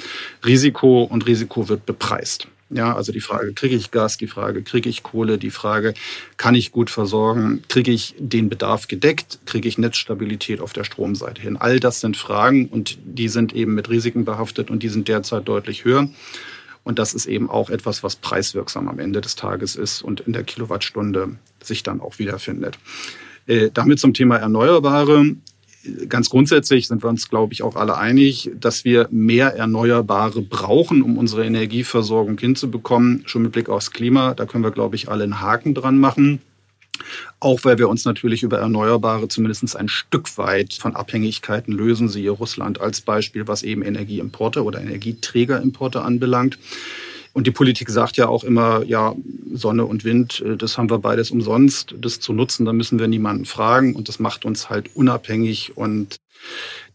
Risiko 0.45 1.03
und 1.03 1.25
Risiko 1.27 1.69
wird 1.69 1.85
bepreist. 1.85 2.49
Ja, 2.69 2.93
also 2.93 3.13
die 3.13 3.21
Frage, 3.21 3.53
kriege 3.53 3.75
ich 3.75 3.91
Gas, 3.91 4.17
die 4.17 4.27
Frage, 4.27 4.62
kriege 4.62 4.89
ich 4.89 5.01
Kohle, 5.01 5.38
die 5.38 5.51
Frage, 5.51 5.93
kann 6.36 6.53
ich 6.53 6.73
gut 6.73 6.89
versorgen, 6.89 7.62
kriege 7.69 7.91
ich 7.91 8.13
den 8.19 8.49
Bedarf 8.49 8.89
gedeckt, 8.89 9.39
kriege 9.45 9.69
ich 9.69 9.77
Netzstabilität 9.77 10.60
auf 10.60 10.73
der 10.73 10.84
Stromseite 10.84 11.41
hin. 11.41 11.56
All 11.56 11.80
das 11.80 12.01
sind 12.01 12.17
Fragen 12.17 12.67
und 12.67 12.97
die 13.06 13.30
sind 13.30 13.53
eben 13.53 13.73
mit 13.73 13.89
Risiken 13.89 14.25
behaftet 14.25 14.69
und 14.69 14.84
die 14.84 14.89
sind 14.89 15.08
derzeit 15.08 15.47
deutlich 15.47 15.86
höher. 15.86 16.10
Und 16.84 16.99
das 16.99 17.13
ist 17.13 17.25
eben 17.25 17.49
auch 17.49 17.69
etwas, 17.69 18.03
was 18.03 18.17
preiswirksam 18.17 18.88
am 18.89 18.99
Ende 18.99 19.21
des 19.21 19.36
Tages 19.36 19.75
ist 19.75 20.01
und 20.01 20.21
in 20.21 20.34
der 20.34 20.43
Kilowattstunde 20.43 21.38
sich 21.62 21.84
dann 21.84 22.01
auch 22.01 22.19
wiederfindet. 22.19 22.80
Äh, 23.45 23.71
damit 23.73 23.99
zum 23.99 24.13
Thema 24.13 24.38
Erneuerbare. 24.38 25.36
Ganz 26.10 26.30
grundsätzlich 26.30 26.88
sind 26.88 27.04
wir 27.04 27.10
uns, 27.10 27.30
glaube 27.30 27.54
ich, 27.54 27.63
auch 27.63 27.76
alle 27.76 27.97
einig, 27.97 28.52
dass 28.60 28.86
wir 28.86 29.08
mehr 29.12 29.56
Erneuerbare 29.56 30.41
brauchen, 30.41 31.02
um 31.02 31.17
unsere 31.17 31.45
Energieversorgung 31.45 32.38
hinzubekommen. 32.38 33.23
Schon 33.26 33.43
mit 33.43 33.52
Blick 33.52 33.69
aufs 33.69 33.91
Klima, 33.91 34.34
da 34.34 34.45
können 34.45 34.63
wir, 34.63 34.71
glaube 34.71 34.95
ich, 34.95 35.10
alle 35.10 35.23
einen 35.23 35.41
Haken 35.41 35.73
dran 35.73 36.00
machen. 36.00 36.41
Auch 37.39 37.63
weil 37.63 37.78
wir 37.78 37.89
uns 37.89 38.06
natürlich 38.06 38.43
über 38.43 38.60
Erneuerbare 38.60 39.28
zumindest 39.28 39.76
ein 39.76 39.89
Stück 39.89 40.38
weit 40.38 40.73
von 40.73 40.95
Abhängigkeiten 40.95 41.71
lösen, 41.73 42.10
siehe 42.10 42.32
Russland 42.32 42.82
als 42.82 43.02
Beispiel, 43.02 43.47
was 43.47 43.63
eben 43.63 43.84
Energieimporte 43.84 44.63
oder 44.63 44.82
Energieträgerimporte 44.82 46.02
anbelangt. 46.02 46.58
Und 47.38 47.45
die 47.45 47.52
Politik 47.52 47.91
sagt 47.91 48.17
ja 48.17 48.28
auch 48.28 48.43
immer, 48.43 48.84
ja, 48.86 49.13
Sonne 49.54 49.86
und 49.86 50.04
Wind, 50.04 50.41
äh, 50.41 50.58
das 50.58 50.80
haben 50.80 50.89
wir 50.89 50.97
beides 50.97 51.30
umsonst. 51.30 51.93
Das 52.02 52.19
zu 52.19 52.34
nutzen, 52.34 52.65
da 52.65 52.73
müssen 52.73 52.97
wir 52.97 53.08
niemanden 53.08 53.45
fragen. 53.45 53.93
Und 53.95 54.10
das 54.10 54.17
macht 54.17 54.43
uns 54.43 54.71
halt 54.71 54.95
unabhängig. 54.95 55.78
Und 55.78 56.15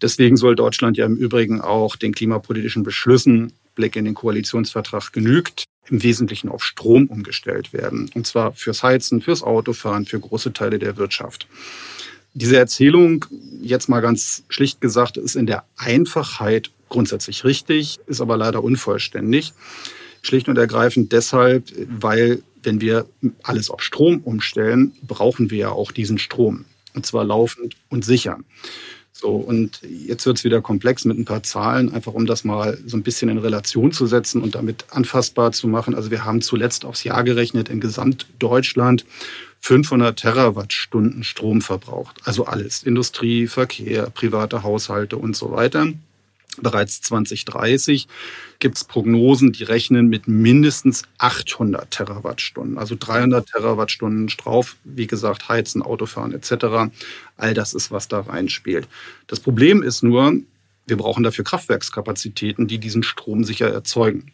deswegen 0.03 0.37
soll 0.37 0.57
Deutschland 0.57 0.97
ja 0.97 1.07
im 1.07 1.15
Übrigen 1.15 1.61
auch 1.61 1.95
den 1.95 2.13
klimapolitischen 2.13 2.83
Beschlüssen 2.83 3.53
Blick 3.77 3.95
in 3.95 4.05
den 4.05 4.15
Koalitionsvertrag 4.15 5.13
genügt, 5.13 5.63
im 5.89 6.03
Wesentlichen 6.03 6.49
auf 6.49 6.65
Strom 6.65 7.07
umgestellt 7.07 7.73
werden. 7.73 8.11
Und 8.13 8.27
zwar 8.27 8.53
fürs 8.53 8.83
Heizen, 8.83 9.23
fürs 9.23 9.45
Autofahren, 9.45 10.07
für 10.07 10.19
große 10.19 10.53
Teile 10.53 10.81
der 10.81 10.97
Wirtschaft. 10.97 11.47
Diese 12.35 12.57
Erzählung, 12.57 13.27
jetzt 13.61 13.89
mal 13.89 14.01
ganz 14.01 14.43
schlicht 14.49 14.81
gesagt, 14.81 15.19
ist 15.19 15.37
in 15.37 15.47
der 15.47 15.63
Einfachheit 15.77 16.73
grundsätzlich 16.89 17.45
richtig, 17.45 18.01
ist 18.09 18.21
aber 18.21 18.37
leider 18.37 18.65
unvollständig. 18.65 19.53
Schlicht 20.23 20.49
und 20.49 20.57
ergreifend 20.57 21.13
deshalb, 21.13 21.73
weil 21.89 22.43
wenn 22.63 22.81
wir 22.81 23.07
alles 23.43 23.71
auf 23.71 23.83
Strom 23.83 24.21
umstellen, 24.21 24.93
brauchen 25.07 25.51
wir 25.51 25.59
ja 25.59 25.71
auch 25.71 25.93
diesen 25.93 26.19
Strom. 26.19 26.65
Und 26.95 27.07
zwar 27.07 27.25
laufend 27.25 27.75
und 27.89 28.05
sicher. 28.05 28.39
So, 29.13 29.37
und 29.37 29.81
jetzt 29.83 30.27
wird 30.27 30.39
es 30.39 30.45
wieder 30.45 30.61
komplex 30.61 31.05
mit 31.05 31.19
ein 31.19 31.25
paar 31.25 31.43
Zahlen, 31.43 31.93
einfach 31.93 32.15
um 32.15 32.27
das 32.27 32.45
mal 32.45 32.79
so 32.87 32.97
ein 32.97 33.03
bisschen 33.03 33.29
in 33.29 33.39
Relation 33.39 33.93
zu 33.93 34.07
setzen 34.07 34.43
und 34.43 34.55
damit 34.55 34.87
anfassbar 34.91 35.53
zu 35.53 35.69
machen. 35.69 35.95
Also 35.95 36.11
wir 36.11 36.25
haben 36.25 36.41
zuletzt 36.41 36.85
aufs 36.85 37.05
Jahr 37.05 37.23
gerechnet 37.23 37.69
in 37.69 37.81
Gesamtdeutschland 37.81 39.05
500 39.61 40.19
Terawattstunden 40.19 41.23
Strom 41.23 41.61
verbraucht. 41.61 42.21
Also 42.25 42.47
alles, 42.47 42.83
Industrie, 42.83 43.47
Verkehr, 43.47 44.11
private 44.11 44.63
Haushalte 44.65 45.17
und 45.17 45.37
so 45.37 45.53
weiter. 45.53 45.87
Bereits 46.61 47.01
2030 47.01 48.09
gibt 48.59 48.77
es 48.77 48.85
Prognosen, 48.85 49.53
die 49.53 49.65
rechnen 49.65 50.09
mit 50.09 50.29
mindestens 50.29 51.05
800 51.19 51.91
Terawattstunden, 51.91 52.77
also 52.77 52.95
300 52.99 53.47
Terawattstunden 53.47 54.29
Strauf, 54.29 54.77
wie 54.85 55.07
gesagt, 55.07 55.49
Heizen, 55.49 55.83
Autofahren 55.83 56.33
etc. 56.33 56.93
All 57.37 57.55
das 57.55 57.73
ist, 57.73 57.91
was 57.91 58.09
da 58.09 58.21
reinspielt. 58.21 58.87
Das 59.29 59.41
Problem 59.41 59.83
ist 59.83 60.03
nur, 60.03 60.35
Wir 60.87 60.97
brauchen 60.97 61.23
dafür 61.23 61.45
Kraftwerkskapazitäten, 61.45 62.67
die 62.67 62.79
diesen 62.79 63.03
Strom 63.03 63.45
sicher 63.45 63.69
erzeugen. 63.69 64.33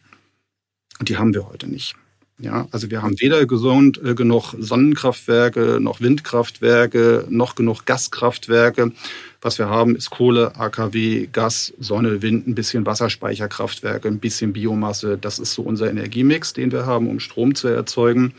Und 0.99 1.09
die 1.09 1.17
haben 1.17 1.35
wir 1.35 1.49
heute 1.49 1.67
nicht. 1.67 1.95
Ja, 2.41 2.69
also 2.71 2.89
wir 2.91 3.03
haben 3.03 3.21
weder 3.21 3.47
gesund 3.47 4.01
äh, 4.05 4.15
genug 4.15 4.55
Sonnenkraftwerke, 4.57 5.79
noch 5.81 6.01
Windkraftwerke, 6.01 7.27
noch 7.29 7.57
genug 7.57 7.85
Gaskraftwerke. 7.85 8.93
Was 9.41 9.59
wir 9.59 9.69
haben, 9.69 9.97
ist 9.97 10.11
Kohle, 10.11 10.55
AKW, 10.57 11.29
Gas, 11.33 11.73
Sonne, 11.81 12.23
Wind, 12.23 12.47
ein 12.47 12.55
bisschen 12.55 12.87
Wasserspeicherkraftwerke, 12.87 14.07
ein 14.07 14.21
bisschen 14.21 14.53
Biomasse. 14.53 15.19
Das 15.19 15.41
ist 15.41 15.55
so 15.55 15.63
unser 15.63 15.91
Energiemix, 15.91 16.53
den 16.53 16.71
wir 16.71 16.87
haben, 16.87 17.09
um 17.09 17.19
Strom 17.19 17.57
zu 17.57 17.69
erzeugen. 17.69 18.35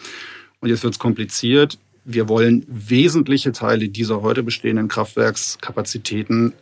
Und 0.62 0.70
jetzt 0.70 0.84
wird 0.84 0.94
es 0.94 1.00
kompliziert. 1.00 1.78
Wir 2.06 2.30
wollen 2.30 2.66
wesentliche 2.68 3.52
Teile 3.52 3.90
dieser 3.90 4.22
heute 4.22 4.44
bestehenden 4.44 4.88
Kraftwerkskapazitäten 4.88 6.54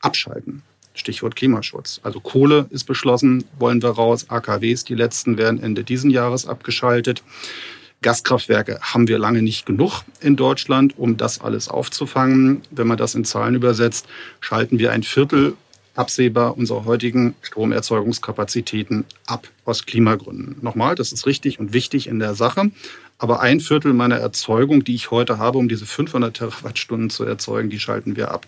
abschalten. 0.00 0.62
Stichwort 0.94 1.36
Klimaschutz. 1.36 2.00
Also 2.02 2.20
Kohle 2.20 2.66
ist 2.70 2.84
beschlossen, 2.84 3.44
wollen 3.58 3.82
wir 3.82 3.90
raus. 3.90 4.26
AKWs, 4.30 4.84
die 4.84 4.94
letzten, 4.94 5.36
werden 5.36 5.62
Ende 5.62 5.84
diesen 5.84 6.10
Jahres 6.10 6.46
abgeschaltet. 6.46 7.22
Gaskraftwerke 8.02 8.80
haben 8.80 9.08
wir 9.08 9.18
lange 9.18 9.42
nicht 9.42 9.66
genug 9.66 10.02
in 10.20 10.36
Deutschland, 10.36 10.98
um 10.98 11.16
das 11.16 11.40
alles 11.40 11.68
aufzufangen. 11.68 12.62
Wenn 12.70 12.86
man 12.86 12.98
das 12.98 13.14
in 13.14 13.24
Zahlen 13.24 13.54
übersetzt, 13.54 14.06
schalten 14.40 14.78
wir 14.78 14.92
ein 14.92 15.02
Viertel 15.02 15.54
absehbar 15.94 16.56
unserer 16.56 16.84
heutigen 16.84 17.34
Stromerzeugungskapazitäten 17.40 19.04
ab 19.26 19.48
aus 19.64 19.86
Klimagründen. 19.86 20.56
Nochmal, 20.60 20.94
das 20.96 21.12
ist 21.12 21.26
richtig 21.26 21.60
und 21.60 21.72
wichtig 21.72 22.06
in 22.06 22.18
der 22.18 22.34
Sache. 22.34 22.70
Aber 23.18 23.40
ein 23.40 23.60
Viertel 23.60 23.92
meiner 23.92 24.16
Erzeugung, 24.16 24.84
die 24.84 24.94
ich 24.94 25.10
heute 25.10 25.38
habe, 25.38 25.58
um 25.58 25.68
diese 25.68 25.86
500 25.86 26.36
Terawattstunden 26.36 27.10
zu 27.10 27.24
erzeugen, 27.24 27.70
die 27.70 27.78
schalten 27.78 28.16
wir 28.16 28.32
ab. 28.32 28.46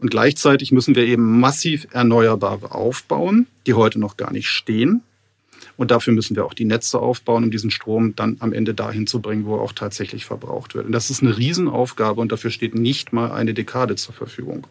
Und 0.00 0.10
gleichzeitig 0.10 0.72
müssen 0.72 0.94
wir 0.94 1.04
eben 1.06 1.40
massiv 1.40 1.86
Erneuerbare 1.92 2.74
aufbauen, 2.74 3.46
die 3.66 3.74
heute 3.74 4.00
noch 4.00 4.16
gar 4.16 4.32
nicht 4.32 4.48
stehen. 4.48 5.02
Und 5.76 5.90
dafür 5.90 6.14
müssen 6.14 6.36
wir 6.36 6.44
auch 6.46 6.54
die 6.54 6.64
Netze 6.64 6.98
aufbauen, 6.98 7.44
um 7.44 7.50
diesen 7.50 7.70
Strom 7.70 8.16
dann 8.16 8.36
am 8.40 8.52
Ende 8.52 8.74
dahin 8.74 9.06
zu 9.06 9.20
bringen, 9.20 9.44
wo 9.44 9.56
er 9.56 9.62
auch 9.62 9.72
tatsächlich 9.72 10.24
verbraucht 10.24 10.74
wird. 10.74 10.86
Und 10.86 10.92
das 10.92 11.10
ist 11.10 11.22
eine 11.22 11.36
Riesenaufgabe 11.36 12.20
und 12.20 12.32
dafür 12.32 12.50
steht 12.50 12.74
nicht 12.74 13.12
mal 13.12 13.30
eine 13.30 13.54
Dekade 13.54 13.94
zur 13.96 14.14
Verfügung. 14.14 14.66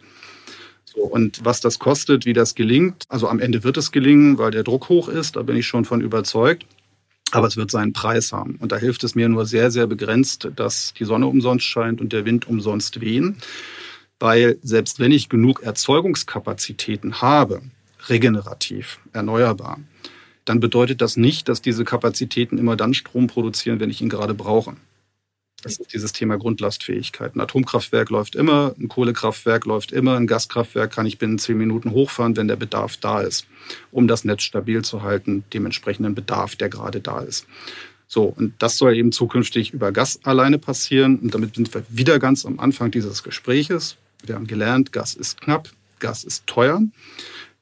So, 0.85 1.01
und 1.01 1.45
was 1.45 1.61
das 1.61 1.77
kostet, 1.77 2.25
wie 2.25 2.33
das 2.33 2.55
gelingt, 2.55 3.03
also 3.07 3.27
am 3.27 3.39
Ende 3.39 3.63
wird 3.63 3.77
es 3.77 3.91
gelingen, 3.91 4.39
weil 4.39 4.51
der 4.51 4.63
Druck 4.63 4.89
hoch 4.89 5.09
ist, 5.09 5.35
da 5.35 5.43
bin 5.43 5.55
ich 5.55 5.67
schon 5.67 5.85
von 5.85 6.01
überzeugt. 6.01 6.65
Aber 7.31 7.45
es 7.45 7.57
wird 7.57 7.69
seinen 7.69 7.93
Preis 7.93 8.33
haben. 8.33 8.55
Und 8.55 8.71
da 8.71 8.77
hilft 8.77 9.03
es 9.03 9.13
mir 9.13 9.29
nur 9.29 9.45
sehr, 9.45 9.69
sehr 9.69 9.85
begrenzt, 9.85 10.49
dass 10.55 10.95
die 10.97 11.05
Sonne 11.05 11.27
umsonst 11.27 11.65
scheint 11.65 12.01
und 12.01 12.11
der 12.11 12.25
Wind 12.25 12.47
umsonst 12.47 13.01
wehen 13.01 13.37
weil 14.19 14.57
selbst 14.61 14.99
wenn 14.99 15.11
ich 15.11 15.29
genug 15.29 15.63
Erzeugungskapazitäten 15.63 17.21
habe, 17.21 17.61
regenerativ, 18.07 18.99
erneuerbar, 19.13 19.79
dann 20.45 20.59
bedeutet 20.59 21.01
das 21.01 21.17
nicht, 21.17 21.47
dass 21.47 21.61
diese 21.61 21.83
Kapazitäten 21.85 22.57
immer 22.57 22.75
dann 22.75 22.93
Strom 22.93 23.27
produzieren, 23.27 23.79
wenn 23.79 23.89
ich 23.89 24.01
ihn 24.01 24.09
gerade 24.09 24.33
brauche. 24.33 24.75
Das 25.61 25.77
ist 25.77 25.93
dieses 25.93 26.13
Thema 26.13 26.37
Grundlastfähigkeit. 26.37 27.35
Ein 27.35 27.41
Atomkraftwerk 27.41 28.09
läuft 28.09 28.35
immer, 28.35 28.73
ein 28.79 28.87
Kohlekraftwerk 28.87 29.65
läuft 29.65 29.91
immer, 29.91 30.15
ein 30.15 30.25
Gaskraftwerk 30.25 30.91
kann 30.91 31.05
ich 31.05 31.17
binnen 31.17 31.37
zehn 31.37 31.57
Minuten 31.57 31.91
hochfahren, 31.91 32.37
wenn 32.37 32.47
der 32.47 32.55
Bedarf 32.55 32.95
da 32.95 33.19
ist, 33.21 33.45
um 33.91 34.07
das 34.07 34.23
Netz 34.23 34.43
stabil 34.43 34.83
zu 34.83 35.03
halten, 35.03 35.43
dementsprechenden 35.53 36.15
Bedarf, 36.15 36.55
der 36.55 36.69
gerade 36.69 37.01
da 37.01 37.19
ist. 37.19 37.45
So, 38.07 38.23
und 38.23 38.53
das 38.59 38.77
soll 38.77 38.95
eben 38.95 39.11
zukünftig 39.11 39.71
über 39.71 39.91
Gas 39.91 40.19
alleine 40.23 40.57
passieren. 40.57 41.19
Und 41.19 41.35
damit 41.35 41.55
sind 41.55 41.71
wir 41.73 41.83
wieder 41.89 42.17
ganz 42.17 42.45
am 42.45 42.59
Anfang 42.59 42.89
dieses 42.89 43.21
Gespräches. 43.21 43.97
Wir 44.23 44.35
haben 44.35 44.47
gelernt, 44.47 44.91
Gas 44.91 45.15
ist 45.15 45.41
knapp, 45.41 45.69
Gas 45.99 46.23
ist 46.23 46.47
teuer. 46.47 46.81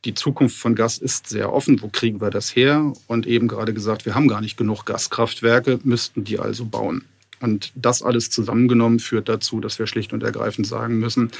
Die 0.06 0.14
Zukunft 0.14 0.58
von 0.58 0.76
Gas 0.76 0.98
ist 0.98 1.28
sehr 1.28 1.52
offen. 1.52 1.82
Wo 1.82 1.90
kriegen 1.90 2.22
wir 2.22 2.30
das 2.30 2.56
her? 2.56 2.94
Und 3.08 3.28
eben 3.28 3.48
gerade 3.48 3.74
gesagt, 3.74 4.06
wir 4.06 4.16
haben 4.16 4.28
gar 4.28 4.42
nicht 4.42 4.58
genug 4.58 4.86
Gaskraftwerke, 4.86 5.80
müssten 5.84 6.24
die 6.24 6.40
also 6.40 6.66
bauen. 6.66 7.06
Und 7.40 7.72
das 7.76 8.02
alles 8.02 8.30
zusammengenommen 8.30 9.00
führt 9.00 9.30
dazu, 9.30 9.60
dass 9.60 9.80
wir 9.80 9.88
schlicht 9.88 10.14
und 10.14 10.24
ergreifend 10.24 10.66
sagen 10.66 11.00
müssen, 11.00 11.32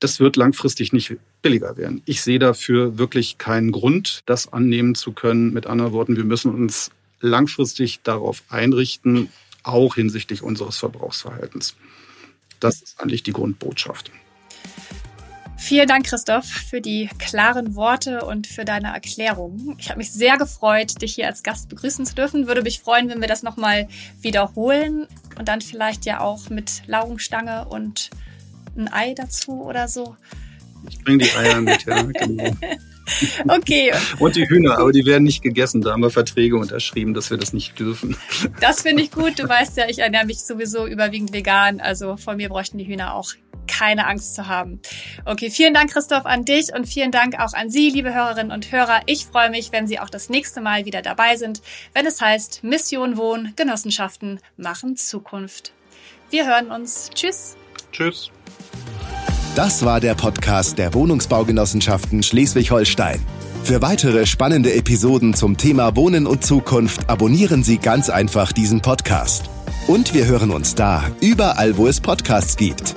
das 0.00 0.18
wird 0.18 0.36
langfristig 0.36 0.92
nicht 0.92 1.16
billiger 1.42 1.76
werden. 1.76 2.02
Ich 2.06 2.22
sehe 2.22 2.40
dafür 2.40 2.98
wirklich 2.98 3.38
keinen 3.38 3.70
Grund, 3.70 4.22
das 4.26 4.52
annehmen 4.52 4.94
zu 4.94 5.12
können. 5.12 5.52
Mit 5.52 5.66
anderen 5.66 5.92
Worten, 5.92 6.16
wir 6.16 6.24
müssen 6.24 6.52
uns 6.52 6.90
langfristig 7.20 8.00
darauf 8.02 8.42
einrichten, 8.48 9.28
auch 9.62 9.94
hinsichtlich 9.94 10.42
unseres 10.42 10.78
Verbrauchsverhaltens. 10.78 11.76
Das 12.58 12.82
ist 12.82 13.00
eigentlich 13.00 13.22
die 13.22 13.32
Grundbotschaft. 13.32 14.10
Vielen 15.62 15.86
Dank, 15.86 16.06
Christoph, 16.06 16.44
für 16.44 16.80
die 16.80 17.08
klaren 17.20 17.76
Worte 17.76 18.24
und 18.24 18.48
für 18.48 18.64
deine 18.64 18.88
Erklärung. 18.88 19.76
Ich 19.78 19.90
habe 19.90 19.98
mich 19.98 20.10
sehr 20.10 20.36
gefreut, 20.36 21.00
dich 21.00 21.14
hier 21.14 21.28
als 21.28 21.44
Gast 21.44 21.68
begrüßen 21.68 22.04
zu 22.04 22.16
dürfen. 22.16 22.48
Würde 22.48 22.62
mich 22.62 22.80
freuen, 22.80 23.08
wenn 23.08 23.20
wir 23.20 23.28
das 23.28 23.44
nochmal 23.44 23.86
wiederholen 24.20 25.06
und 25.38 25.46
dann 25.46 25.60
vielleicht 25.60 26.04
ja 26.04 26.20
auch 26.20 26.50
mit 26.50 26.82
Laugenstange 26.88 27.68
und 27.68 28.10
ein 28.76 28.92
Ei 28.92 29.14
dazu 29.14 29.62
oder 29.62 29.86
so. 29.86 30.16
Ich 30.90 30.98
bringe 30.98 31.18
die 31.18 31.30
Eier 31.30 31.60
mit, 31.60 31.84
ja, 31.84 32.02
genau. 32.12 32.56
Okay. 33.46 33.92
Und 34.18 34.34
die 34.34 34.48
Hühner, 34.48 34.78
aber 34.78 34.90
die 34.90 35.06
werden 35.06 35.22
nicht 35.22 35.42
gegessen. 35.42 35.80
Da 35.80 35.92
haben 35.92 36.02
wir 36.02 36.10
Verträge 36.10 36.56
unterschrieben, 36.56 37.14
dass 37.14 37.30
wir 37.30 37.38
das 37.38 37.52
nicht 37.52 37.78
dürfen. 37.78 38.16
Das 38.60 38.82
finde 38.82 39.04
ich 39.04 39.12
gut. 39.12 39.38
Du 39.38 39.48
weißt 39.48 39.76
ja, 39.76 39.88
ich 39.88 40.00
ernähre 40.00 40.26
mich 40.26 40.40
sowieso 40.40 40.88
überwiegend 40.88 41.32
vegan. 41.32 41.80
Also 41.80 42.16
von 42.16 42.36
mir 42.36 42.48
bräuchten 42.48 42.78
die 42.78 42.86
Hühner 42.86 43.14
auch 43.14 43.32
keine 43.82 44.06
Angst 44.06 44.36
zu 44.36 44.46
haben. 44.46 44.80
Okay, 45.24 45.50
vielen 45.50 45.74
Dank, 45.74 45.90
Christoph, 45.90 46.24
an 46.24 46.44
dich 46.44 46.72
und 46.72 46.86
vielen 46.86 47.10
Dank 47.10 47.40
auch 47.40 47.52
an 47.52 47.68
Sie, 47.68 47.90
liebe 47.90 48.14
Hörerinnen 48.14 48.52
und 48.52 48.70
Hörer. 48.70 49.00
Ich 49.06 49.26
freue 49.26 49.50
mich, 49.50 49.72
wenn 49.72 49.88
Sie 49.88 49.98
auch 49.98 50.08
das 50.08 50.28
nächste 50.28 50.60
Mal 50.60 50.84
wieder 50.84 51.02
dabei 51.02 51.34
sind, 51.34 51.62
wenn 51.92 52.06
es 52.06 52.20
heißt 52.20 52.62
Mission 52.62 53.16
Wohn, 53.16 53.54
Genossenschaften 53.56 54.38
machen 54.56 54.96
Zukunft. 54.96 55.72
Wir 56.30 56.46
hören 56.46 56.70
uns. 56.70 57.10
Tschüss. 57.12 57.56
Tschüss. 57.90 58.30
Das 59.56 59.84
war 59.84 59.98
der 59.98 60.14
Podcast 60.14 60.78
der 60.78 60.94
Wohnungsbaugenossenschaften 60.94 62.22
Schleswig-Holstein. 62.22 63.20
Für 63.64 63.82
weitere 63.82 64.26
spannende 64.26 64.74
Episoden 64.74 65.34
zum 65.34 65.56
Thema 65.56 65.96
Wohnen 65.96 66.28
und 66.28 66.44
Zukunft 66.44 67.10
abonnieren 67.10 67.64
Sie 67.64 67.78
ganz 67.78 68.10
einfach 68.10 68.52
diesen 68.52 68.80
Podcast. 68.80 69.50
Und 69.88 70.14
wir 70.14 70.26
hören 70.26 70.52
uns 70.52 70.76
da, 70.76 71.02
überall, 71.20 71.76
wo 71.76 71.88
es 71.88 72.00
Podcasts 72.00 72.56
gibt. 72.56 72.94